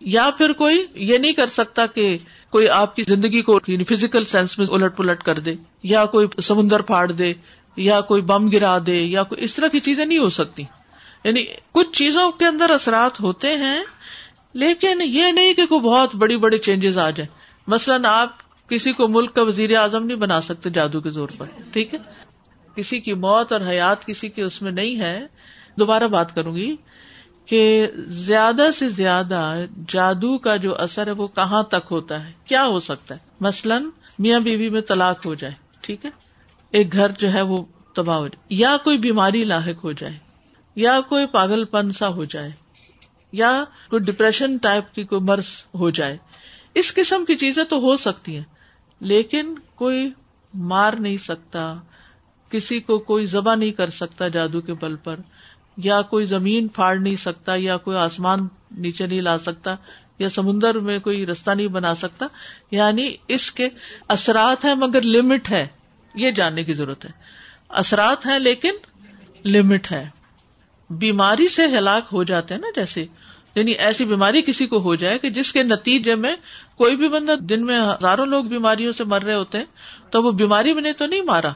[0.00, 2.18] یا پھر کوئی یہ نہیں کر سکتا کہ
[2.50, 6.26] کوئی آپ کی زندگی کو یعنی فزیکل سینس میں الٹ پلٹ کر دے، یا کوئی
[6.42, 7.32] سمندر پھاڑ دے،
[7.76, 10.64] یا کوئی بم گرا دے، یا کوئی اس طرح کی چیزیں نہیں ہو سکتی۔
[11.24, 13.80] یعنی کچھ چیزوں کے اندر اثرات ہوتے ہیں
[14.52, 18.28] لیکن یہ نہیں کہ کوئی بہت بڑی بڑی چینجز آ جائیں۔ مثلاً آپ
[18.68, 21.98] کسی کو ملک کا وزیر اعظم نہیں بنا سکتے جادو کے زور پر، ٹھیک ہے؟
[22.74, 25.26] کسی کی موت اور حیات کسی کی اس میں نہیں ہے۔
[25.78, 26.76] دوبارہ بات کروں گی
[27.46, 29.54] کہ زیادہ سے زیادہ
[29.88, 33.84] جادو کا جو اثر ہے وہ کہاں تک ہوتا ہے؟ کیا ہو سکتا ہے؟ مثلاً
[34.18, 36.10] میاں بیوی میں طلاق ہو جائے، ٹھیک ہے؟
[36.70, 40.18] ایک گھر جو ہے وہ تباہ ہو جائے، یا کوئی بیماری لاحق ہو جائے،
[40.76, 42.50] یا کوئی پاگل پن سا ہو جائے۔
[43.32, 46.16] یا کوئی ڈپریشن ٹائپ کی کوئی مرض ہو جائے۔
[46.74, 48.44] اس قسم کی چیزیں تو ہو سکتی ہیں،
[49.00, 50.10] لیکن کوئی
[50.54, 51.74] مار نہیں سکتا،
[52.50, 55.16] کسی کو کوئی ذبح نہیں کر سکتا جادو کے بل پر،
[55.76, 59.74] یا کوئی زمین پھاڑ نہیں سکتا، یا کوئی آسمان نیچے نہیں لا سکتا،
[60.18, 62.26] یا سمندر میں کوئی رستہ نہیں بنا سکتا۔
[62.70, 63.68] یعنی اس کے
[64.08, 65.66] اثرات ہیں مگر لمٹ ہے،
[66.14, 67.10] یہ جاننے کی ضرورت ہے۔
[67.68, 68.70] اثرات ہیں لیکن
[69.44, 70.08] لمٹ ہے۔
[70.90, 73.06] بیماری سے ہلاک ہو جاتے ہیں نا جیسے
[73.54, 76.36] یعنی ایسی بیماری کسی کو ہو جائے کہ جس کے نتیجے میں
[76.76, 79.64] کوئی بھی بندہ دن میں ہزاروں لوگ بیماریوں سے مر رہے ہوتے ہیں،
[80.10, 81.48] تو وہ بیماری میں نے تو نہیں مارا۔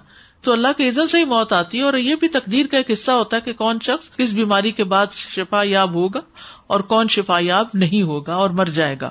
[0.43, 2.91] تو اللہ کے عزت سے ہی موت آتی ہے اور یہ بھی تقدیر کا ایک
[2.91, 6.21] حصہ ہوتا ہے کہ کون شخص کس بیماری کے بعد شفا یاب ہوگا
[6.67, 9.11] اور کون شفا یاب نہیں ہوگا اور مر جائے گا۔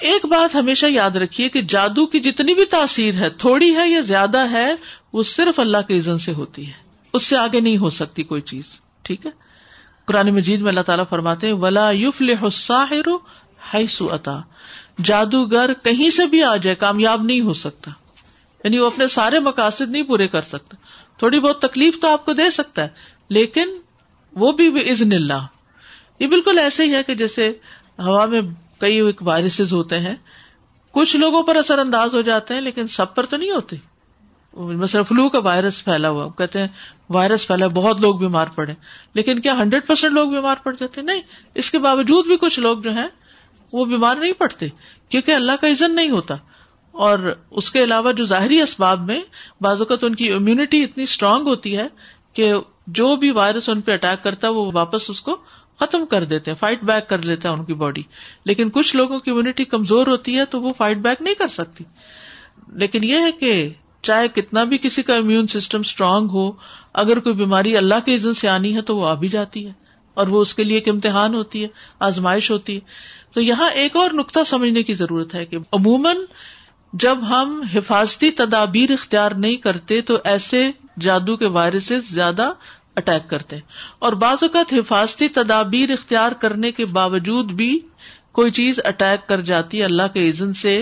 [0.00, 4.00] ایک بات ہمیشہ یاد رکھیے کہ جادو کی جتنی بھی تاثیر ہے، تھوڑی ہے یا
[4.00, 4.74] زیادہ ہے،
[5.12, 6.72] وہ صرف اللہ کے عزت سے ہوتی ہے۔
[7.12, 8.64] اس سے آگے نہیں ہو سکتی کوئی چیز۔
[9.06, 9.30] ٹھیک ہے؟
[10.06, 12.22] قرآن مجید میں اللہ تعالیٰ فرماتے ولا یوف
[14.00, 14.40] اتا
[15.04, 17.90] جادوگر کہیں سے بھی آ جائے، کامیاب نہیں ہو سکتا۔
[18.64, 20.76] یعنی وہ اپنے سارے مقاصد نہیں پورے کر سکتا۔
[21.18, 22.88] تھوڑی بہت تکلیف تو آپ کو دے سکتا ہے،
[23.28, 23.68] لیکن
[24.32, 25.46] وہ بھی عزن اللہ۔
[26.20, 27.52] یہ بالکل ایسے ہی ہے کہ جیسے
[27.98, 28.40] ہوا میں
[28.78, 30.16] کئی وائرسز ہوتے ہیں،
[30.92, 33.76] کچھ لوگوں پر اثر انداز ہو جاتے ہیں، لیکن سب پر تو نہیں ہوتے۔
[34.56, 36.68] مثلا فلو کا وائرس پھیلا ہوا، کہتے ہیں
[37.10, 38.74] وائرس پھیلا، بہت لوگ بیمار پڑے،
[39.14, 41.20] لیکن کیا ہنڈریڈ پرسینٹ لوگ بیمار پڑ جاتے؟ نہیں،
[41.54, 43.08] اس کے باوجود بھی کچھ لوگ جو ہیں،
[43.72, 44.68] وہ بیمار نہیں پڑتے،
[45.08, 46.34] کیونکہ اللہ کا عزن نہیں ہوتا۔
[46.92, 49.20] اور اس کے علاوہ جو ظاہری اسباب میں،
[49.60, 51.88] بعض اوقات ان کی امیونٹی اتنی اسٹرانگ ہوتی ہے
[52.32, 52.52] کہ
[52.86, 55.36] جو بھی وائرس ان پہ اٹیک کرتا ہے وہ واپس اس کو
[55.80, 58.02] ختم کر دیتے ہیں فائٹ بیک کر لیتا ہے ان کی باڈی
[58.44, 61.84] لیکن کچھ لوگوں کی امیونٹی کمزور ہوتی ہے، تو وہ فائٹ بیک نہیں کر سکتی۔
[62.72, 63.68] لیکن یہ ہے کہ
[64.06, 66.50] چاہے کتنا بھی کسی کا امیون سسٹم اسٹرانگ ہو،
[66.94, 69.72] اگر کوئی بیماری اللہ کے عزت سے آنی ہے تو وہ آ بھی جاتی ہے،
[70.16, 71.68] اور وہ اس کے لیے ایک امتحان ہوتی ہے،
[72.00, 72.80] آزمائش ہوتی ہے۔
[73.34, 76.16] تو یہاں ایک اور نقطہ سمجھنے کی ضرورت ہے کہ عموماً
[76.92, 80.62] جب ہم حفاظتی تدابیر اختیار نہیں کرتے تو ایسے
[81.00, 82.52] جادو کے وائرسز زیادہ
[82.96, 83.58] اٹیک کرتے۔
[83.98, 87.78] اور بعض اوقات حفاظتی تدابیر اختیار کرنے کے باوجود بھی
[88.32, 90.74] کوئی چیز اٹیک کر جاتی ہے اللہ کے عزن سے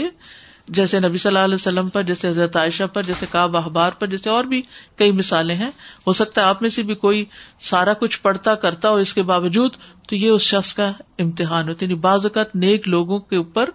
[0.68, 4.07] جیسے نبی صلی اللہ علیہ وسلم پر، جیسے حضرت عائشہ پر، جیسے کاب احبار پر،
[4.07, 4.62] جیسے اور بھی
[4.96, 5.70] کئی مثالیں ہیں۔
[6.07, 7.24] ہو سکتا ہے آپ میں سے بھی کوئی
[7.61, 9.70] سارا کچھ پڑھتا کرتا ہو اس کے باوجود،
[10.09, 13.70] تو یہ اس شخص کا امتحان ہوتا ہے۔ یعنی بعض اوقات نیک لوگوں کے اوپر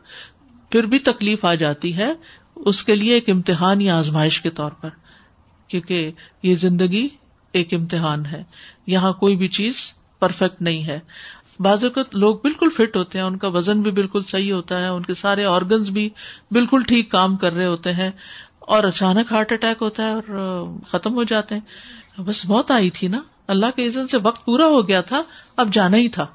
[0.71, 2.13] پھر بھی تکلیف آ جاتی ہے۔
[2.56, 4.89] اس کے لیے ایک امتحان یا آزمائش کے طور پر،
[5.67, 6.12] کیونکہ
[6.43, 7.08] یہ زندگی
[7.52, 8.43] ایک امتحان ہے۔
[8.88, 9.73] یہاں کوئی بھی چیز
[10.19, 10.99] پرفیکٹ نہیں ہے۔
[11.59, 14.87] بعض اوقات لوگ بالکل فٹ ہوتے ہیں، ان کا وزن بھی بالکل صحیح ہوتا ہے،
[14.87, 16.09] ان کے سارے آرگنز بھی
[16.51, 18.11] بالکل ٹھیک کام کر رہے ہوتے ہیں
[18.59, 21.61] اور اچانک ہارٹ اٹیک ہوتا ہے اور ختم ہو جاتے ہیں۔
[22.21, 25.23] بس موت آئی تھی نا۔ اللہ کے عزن سے وقت پورا ہو گیا تھا،
[25.57, 26.27] اب جانا ہی تھا۔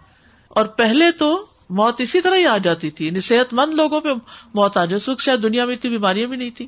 [0.49, 4.09] اور پہلے تو موت اسی طرح ہی آ جاتی تھی یعنی صحت مند لوگوں پہ
[4.55, 6.67] موت آ جاتی شاید دنیا میں اتنی بیماریاں بھی نہیں تھی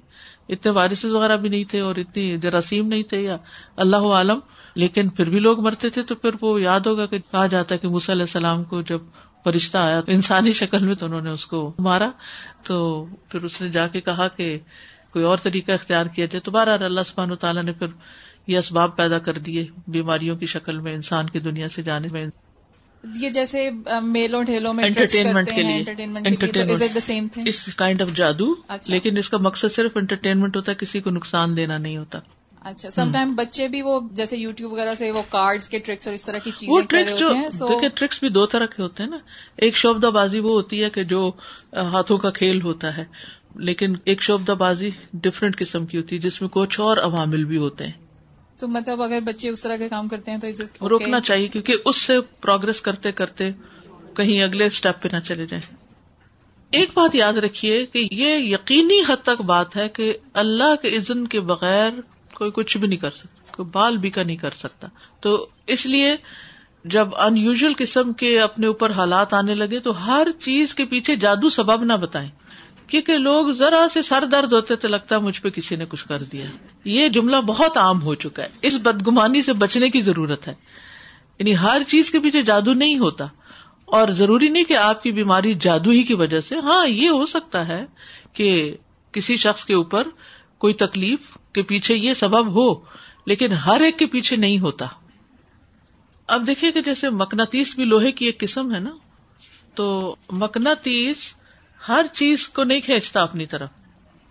[0.49, 3.37] اتنے وائرسز وغیرہ بھی نہیں تھے اور اتنی جراثیم نہیں تھے یا
[3.77, 4.39] اللہ عالم
[4.77, 7.79] لیکن پھر بھی لوگ مرتے تھے تو پھر وہ یاد ہوگا کہ کہا جاتا ہے
[7.79, 8.99] کہ موسی علیہ السلام کو جب
[9.45, 12.11] فرشتہ آیا انسانی شکل میں تو انہوں نے اس کو مارا
[12.63, 14.59] تو پھر اس نے جا کے کہا کہ
[15.13, 17.87] کوئی اور طریقہ اختیار کیا جائے تو بار اللہ سبحان و تعالیٰ نے پھر
[18.47, 22.27] یہ اسباب پیدا کر دیے بیماریوں کی شکل میں انسان کی دنیا سے جانے میں۔
[23.21, 23.71] یہ جیسے
[24.03, 25.85] میلوں ٹھیلوں میں انٹرٹینمنٹ کے لیے۔
[27.77, 31.57] کائنڈ آف جادو اچھا۔ لیکن اس کا مقصد صرف انٹرٹینمنٹ ہوتا ہے کسی کو نقصان
[31.57, 32.19] دینا نہیں ہوتا۔
[32.67, 36.07] اچھا سم ٹائم بچے بھی وہ جیسے یو ٹیوب وغیرہ سے وہ کارڈ کے ٹرکس
[36.07, 39.19] اور اس طرح کی چیزیں ٹرکس جو ٹرکس بھی دو طرح کے ہوتے ہیں نا۔
[39.57, 41.31] ایک شوبدہ بازی وہ ہوتی ہے کہ جو
[41.73, 43.05] ہاتھوں کا کھیل ہوتا ہے
[43.55, 47.57] لیکن ایک شوبدہ بازی ڈفرینٹ قسم کی ہوتی ہے جس میں کچھ اور عوامل بھی
[47.57, 47.93] ہوتے ہیں۔
[48.59, 50.39] تو مطلب اگر بچے اس طرح کے کام کرتے ہیں
[50.79, 53.51] تو روکنا چاہیے کیونکہ اس سے پروگرس کرتے کرتے
[54.17, 55.77] کہیں اگلے اسٹیپ پہ نہ چلے جائیں۔
[56.71, 61.27] ایک بات یاد رکھیے کہ یہ یقینی حد تک بات ہے کہ اللہ کے عزن
[61.27, 61.91] کے بغیر
[62.37, 64.89] کوئی کچھ بھی نہیں کر سکتا، کوئی بال بھی کا نہیں کر سکتا۔
[65.21, 66.17] تو اس لیے
[66.85, 71.17] جب ان یوژل قسم کے اپنے اوپر حالات آنے لگے تو ہر چیز کے پیچھے
[71.17, 72.29] جادو سبب نہ بتائیں۔
[72.87, 76.05] کیونکہ لوگ ذرا سے سر درد ہوتے تو لگتا ہے مجھ پہ کسی نے کچھ
[76.05, 76.47] کر دیا۔
[76.85, 80.55] یہ جملہ بہت عام ہو چکا ہے۔ اس بدگمانی سے بچنے کی ضرورت ہے۔
[81.39, 83.27] یعنی ہر چیز کے پیچھے جادو نہیں ہوتا۔
[83.85, 87.27] اور ضروری نہیں کہ آپ کی بیماری جادو ہی کی وجہ سے ہاں یہ ہو
[87.27, 87.85] سکتا ہے
[88.33, 88.77] کہ
[89.13, 90.09] کسی شخص کے اوپر
[90.59, 91.19] کوئی تکلیف
[91.57, 92.75] کے پیچھے یہ سبب ہو،
[93.27, 94.87] لیکن ہر ایک کے پیچھے نہیں ہوتا۔
[96.27, 98.91] اب دیکھیے کہ جیسے مکناتیس بھی لوہے کی ایک قسم ہے نا،
[99.75, 101.37] تو مکناتیس
[101.89, 103.69] ہر چیز کو نہیں کھینچتا اپنی طرف۔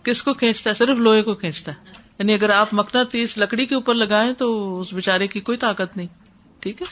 [0.03, 3.65] کس کو کھینچتا ہے؟ صرف لوہے کو کھینچتا ہے۔ یعنی اگر آپ مکنا تیس لکڑی
[3.65, 6.07] کے اوپر لگائیں تو اس بےچارے کی کوئی طاقت نہیں،
[6.59, 6.87] ٹھیک ہے؟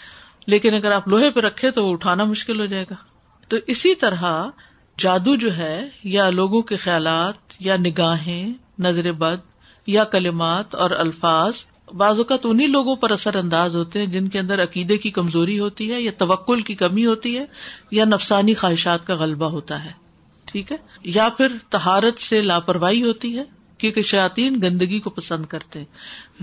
[0.47, 2.95] لیکن اگر آپ لوہے پہ رکھے تو اٹھانا مشکل ہو جائے گا۔
[3.47, 4.49] تو اسی طرح
[4.97, 9.37] جادو جو ہے، یا لوگوں کے خیالات، یا نگاہیں، نظر بد
[9.87, 11.53] یا کلمات اور الفاظ،
[11.93, 15.59] بعض اوقات انہیں لوگوں پر اثر انداز ہوتے ہیں جن کے اندر عقیدے کی کمزوری
[15.59, 17.45] ہوتی ہے یا توکل کی کمی ہوتی ہے
[17.91, 19.91] یا نفسانی خواہشات کا غلبہ ہوتا ہے۔
[20.45, 23.43] ٹھیک ہے؟ یا پھر تہارت سے لاپرواہی ہوتی ہے
[23.77, 25.85] کیونکہ شاطین گندگی کو پسند کرتے ہیں۔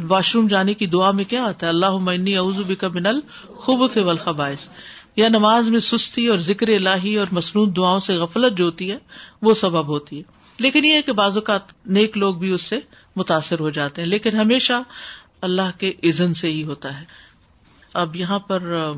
[0.08, 3.90] واش روم جانے کی دعا میں کیا آتا ہے؟ اللہ عمنی اعظبی کا بنل خوب
[3.92, 4.58] سے ولخبائش
[5.16, 8.96] یا نماز میں سستی اور ذکر الہی اور مصنوع دعاؤں سے غفلت جو ہوتی ہے
[9.42, 10.22] وہ سبب ہوتی ہے۔
[10.58, 12.78] لیکن یہ کہ بعض اوقات نیک لوگ بھی اس سے
[13.16, 14.72] متاثر ہو جاتے ہیں۔ لیکن ہمیشہ
[15.40, 17.04] اللہ کے عزن سے ہی ہوتا ہے۔
[17.94, 18.92] اب یہاں پر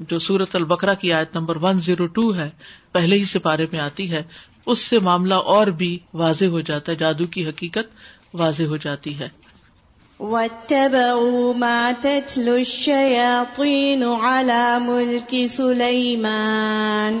[0.00, 2.50] جو سورت البکرا کی آیت نمبر ون زیرو ٹو ہے،
[2.92, 4.22] پہلے ہی سپارے میں آتی ہے۔
[4.66, 7.96] اس سے معاملہ اور بھی واضح ہو جاتا ہے، جادو کی حقیقت
[8.34, 9.28] واضح ہو جاتی ہے۔
[10.20, 17.20] واتبعوا ما تتلو الشياطين على ملك سليمان۔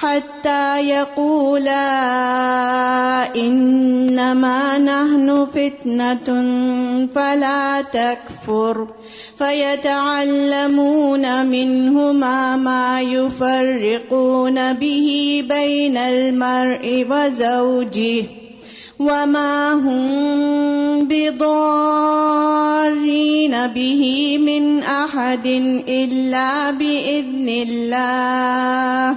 [0.00, 1.86] حتى يقولا
[3.36, 6.28] إنما نحن فتنة
[7.14, 8.86] فلا تكفر
[9.38, 18.24] فيتعلمون منهما ما يفرقون به بين المرء وزوجه
[18.98, 22.46] وما هم بضارين
[23.66, 25.46] به من أحد
[25.88, 29.16] إلا بإذن الله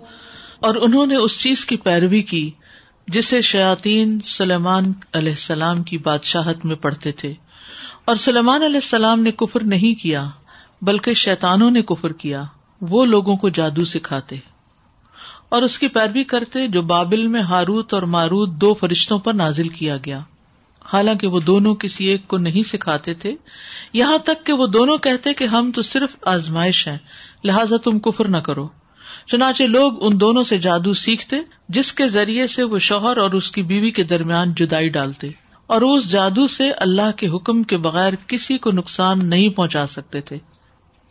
[0.61, 2.51] اور انہوں نے اس چیز کی پیروی کی
[3.07, 7.33] جسے شیاطین سلیمان علیہ السلام کی بادشاہت میں پڑھتے تھے۔
[8.05, 10.29] اور سلیمان علیہ السلام نے کفر نہیں کیا،
[10.81, 12.43] بلکہ شیتانوں نے کفر کیا۔
[12.81, 14.35] وہ لوگوں کو جادو سکھاتے۔
[15.49, 19.67] اور اس کی پیروی کرتے جو بابل میں ہاروت اور ماروت دو فرشتوں پر نازل
[19.67, 20.19] کیا گیا۔
[20.93, 23.35] حالانکہ وہ دونوں کسی ایک کو نہیں سکھاتے تھے،
[23.93, 26.97] یہاں تک کہ وہ دونوں کہتے کہ ہم تو صرف آزمائش ہیں،
[27.43, 28.67] لہٰذا تم کفر نہ کرو۔
[29.27, 31.35] چنانچہ لوگ ان دونوں سے جادو سیکھتے،
[31.69, 35.29] جس کے ذریعے سے وہ شوہر اور اس کی بیوی کے درمیان جدائی ڈالتے،
[35.69, 40.21] اور اس جادو سے اللہ کے حکم کے بغیر کسی کو نقصان نہیں پہنچا سکتے
[40.21, 40.37] تھے۔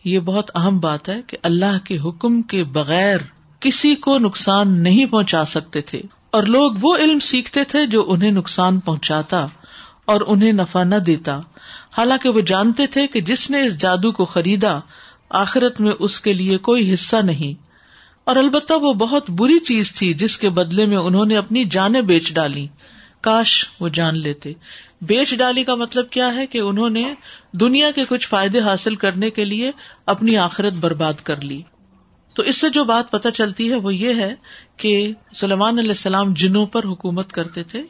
[0.05, 3.19] یہ بہت اہم بات ہے کہ اللہ کے حکم کے بغیر
[3.61, 6.01] کسی کو نقصان نہیں پہنچا سکتے تھے،
[6.31, 9.47] اور لوگ وہ علم سیکھتے تھے جو انہیں نقصان پہنچاتا
[10.05, 11.39] اور انہیں نفع نہ دیتا۔
[11.97, 14.79] حالانکہ وہ جانتے تھے کہ جس نے اس جادو کو خریدا،
[15.39, 17.69] آخرت میں اس کے لیے کوئی حصہ نہیں۔
[18.31, 22.01] اور البتہ وہ بہت بری چیز تھی جس کے بدلے میں انہوں نے اپنی جانیں
[22.01, 22.67] بیچ ڈالی۔
[23.21, 24.53] کاش وہ جان لیتے۔
[25.01, 27.15] بیچ ڈالی کا مطلب کیا ہے کہ انہوں نے
[27.53, 29.71] دنیا کے کچھ فائدے حاصل کرنے کے لیے
[30.07, 31.63] اپنی آخرت برباد کر لی۔
[32.35, 34.35] تو اس سے جو بات پتہ چلتی ہے وہ یہ ہے
[34.77, 37.83] کہ سلمان علیہ السلام جنوں پر حکومت کرتے تھے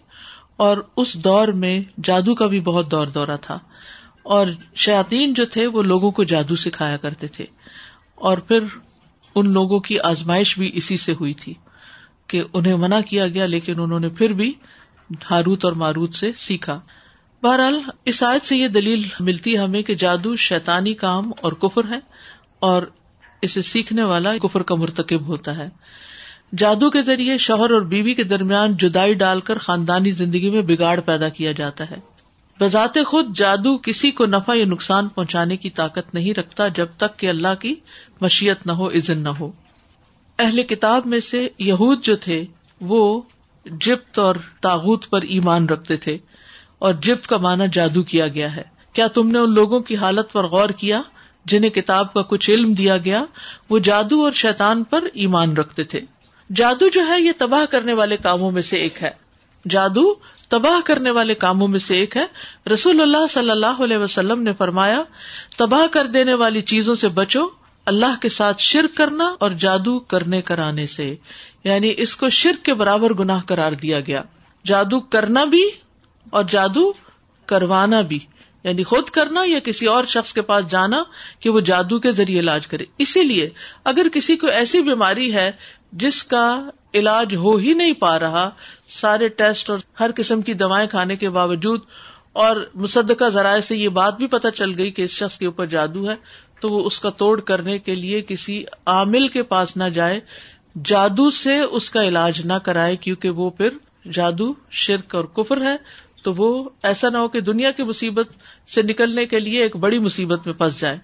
[0.57, 3.59] اور اس دور میں جادو کا بھی بہت دور دورہ تھا۔
[4.23, 7.47] اور شاطین جو تھے وہ لوگوں کو جادو سکھایا کرتے تھے۔
[8.15, 8.61] اور پھر
[9.35, 11.55] ان لوگوں کی آزمائش بھی اسی سے ہوئی تھی
[12.27, 14.53] کہ انہیں منع کیا گیا، لیکن انہوں نے پھر بھی
[15.31, 16.81] ہاروت اور ماروت سے سیکھا۔
[17.43, 21.85] بہرحال، اس آیت سے یہ دلیل ملتی ہے ہمیں کہ جادو شیتانی کام اور کفر
[21.89, 21.99] ہے
[22.59, 22.83] اور
[23.43, 25.69] اسے سیکھنے والا کفر کا مرتکب ہوتا ہے۔
[26.59, 31.01] جادو کے ذریعے شوہر اور بیوی کے درمیان جدائی ڈال کر خاندانی زندگی میں بگاڑ
[31.01, 31.97] پیدا کیا جاتا ہے۔
[32.61, 37.19] بذات خود جادو کسی کو نفع یا نقصان پہنچانے کی طاقت نہیں رکھتا جب تک
[37.19, 37.75] کہ اللہ کی
[38.21, 39.53] مشیت نہ ہو عزن نہ ہو۔
[40.39, 42.45] اہل کتاب میں سے یہود جو تھے،
[42.81, 43.23] وہ
[43.65, 46.19] جپت اور تاغت پر ایمان رکھتے تھے
[46.79, 50.33] اور جپت کا معنی جادو کیا گیا ہے۔ کیا تم نے ان لوگوں کی حالت
[50.33, 51.03] پر غور کیا
[51.45, 53.25] جنہیں کتاب کا کچھ علم دیا گیا؟
[53.71, 56.01] وہ جادو اور شیتان پر ایمان رکھتے تھے۔
[56.55, 59.11] جادو جو ہے، یہ تباہ کرنے والے کاموں میں سے ایک ہے۔
[59.71, 60.15] جادو
[60.51, 62.27] تباہ کرنے والے کاموں میں سے ایک ہے۔
[62.73, 65.03] رسول اللہ صلی اللہ علیہ وسلم نے فرمایا،
[65.57, 67.41] تباہ کر دینے والی چیزوں سے بچو،
[67.87, 71.17] اللہ کے ساتھ شرک کرنا اور جادو کرنے کرانے سے۔
[71.65, 74.23] یعنی اس کو شرک کے برابر گناہ کرار دیا گیا۔
[74.67, 75.71] جادو کرنا بھی
[76.31, 76.93] اور جادو
[77.47, 78.19] کروانا بھی۔
[78.65, 81.03] یعنی خود کرنا یا کسی اور شخص کے پاس جانا
[81.41, 83.49] کہ وہ جادو کے ذریعے علاج کرے۔ اسی لیے
[83.85, 85.51] اگر کسی کو ایسی بیماری ہے
[85.93, 88.49] جس کا علاج ہو ہی نہیں پا رہا،
[88.89, 91.81] سارے ٹیسٹ اور ہر قسم کی دوائیں کھانے کے باوجود،
[92.33, 95.67] اور مصدقہ ذرائع سے یہ بات بھی پتہ چل گئی کہ اس شخص کے اوپر
[95.67, 96.15] جادو ہے،
[96.61, 100.21] تو وہ اس کا توڑ کرنے کے لیے کسی عامل کے پاس نہ جائے،
[100.85, 103.71] جادو سے اس کا علاج نہ کرائے، کیونکہ وہ پھر
[104.13, 105.77] جادو، شرک اور کفر ہے۔
[106.23, 108.33] تو وہ ایسا نہ ہو کہ دنیا کی مصیبت
[108.69, 110.99] سے نکلنے کے لیے ایک بڑی مصیبت میں پھنس جائے۔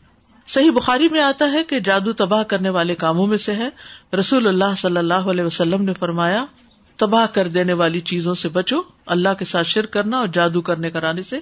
[0.47, 3.69] صحیح بخاری میں آتا ہے کہ جادو تباہ کرنے والے کاموں میں سے ہے۔
[4.19, 6.45] رسول اللہ صلی اللہ علیہ وسلم نے فرمایا،
[6.97, 10.91] تباہ کر دینے والی چیزوں سے بچو، اللہ کے ساتھ شر کرنا اور جادو کرنے
[10.91, 11.41] کرانے سے۔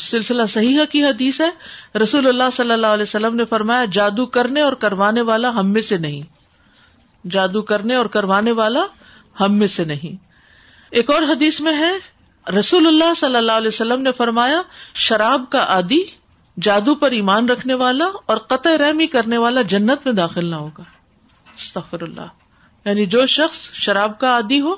[0.00, 1.50] سلسلہ صحیح کی حدیث ہے۔
[1.98, 5.82] رسول اللہ صلی اللہ علیہ وسلم نے فرمایا، جادو کرنے اور کروانے والا ہم میں
[5.82, 6.22] سے نہیں۔
[7.30, 8.86] جادو کرنے اور کروانے والا
[9.40, 10.24] ہم میں سے نہیں۔
[10.90, 11.92] ایک اور حدیث میں ہے،
[12.58, 14.62] رسول اللہ صلی اللہ علیہ وسلم نے فرمایا،
[14.94, 16.00] شراب کا عادی
[16.62, 20.82] جادو پر ایمان رکھنے والا اور قطع رحمی کرنے والا جنت میں داخل نہ ہوگا۔
[21.56, 22.20] استغفر اللہ۔
[22.84, 24.74] یعنی جو شخص شراب کا عادی ہو،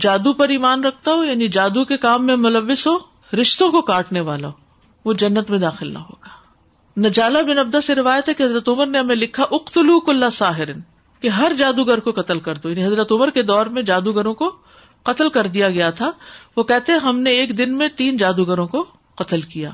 [0.00, 2.98] جادو پر ایمان رکھتا ہو یعنی جادو کے کام میں ملوث ہو،
[3.40, 4.52] رشتوں کو کاٹنے والا ہو،
[5.04, 6.28] وہ جنت میں داخل نہ ہوگا۔
[7.00, 10.80] نجالا بن ابدا سے روایت ہے کہ حضرت عمر نے ہمیں لکھا اختلو اللہ ساحرن،
[11.20, 14.56] کہ ہر جادوگر کو قتل کر دو۔ یعنی حضرت عمر کے دور میں جادوگروں کو
[15.02, 16.10] قتل کر دیا گیا تھا۔
[16.56, 18.84] وہ کہتے ہم نے ایک دن میں تین جادوگروں کو
[19.14, 19.70] قتل کیا۔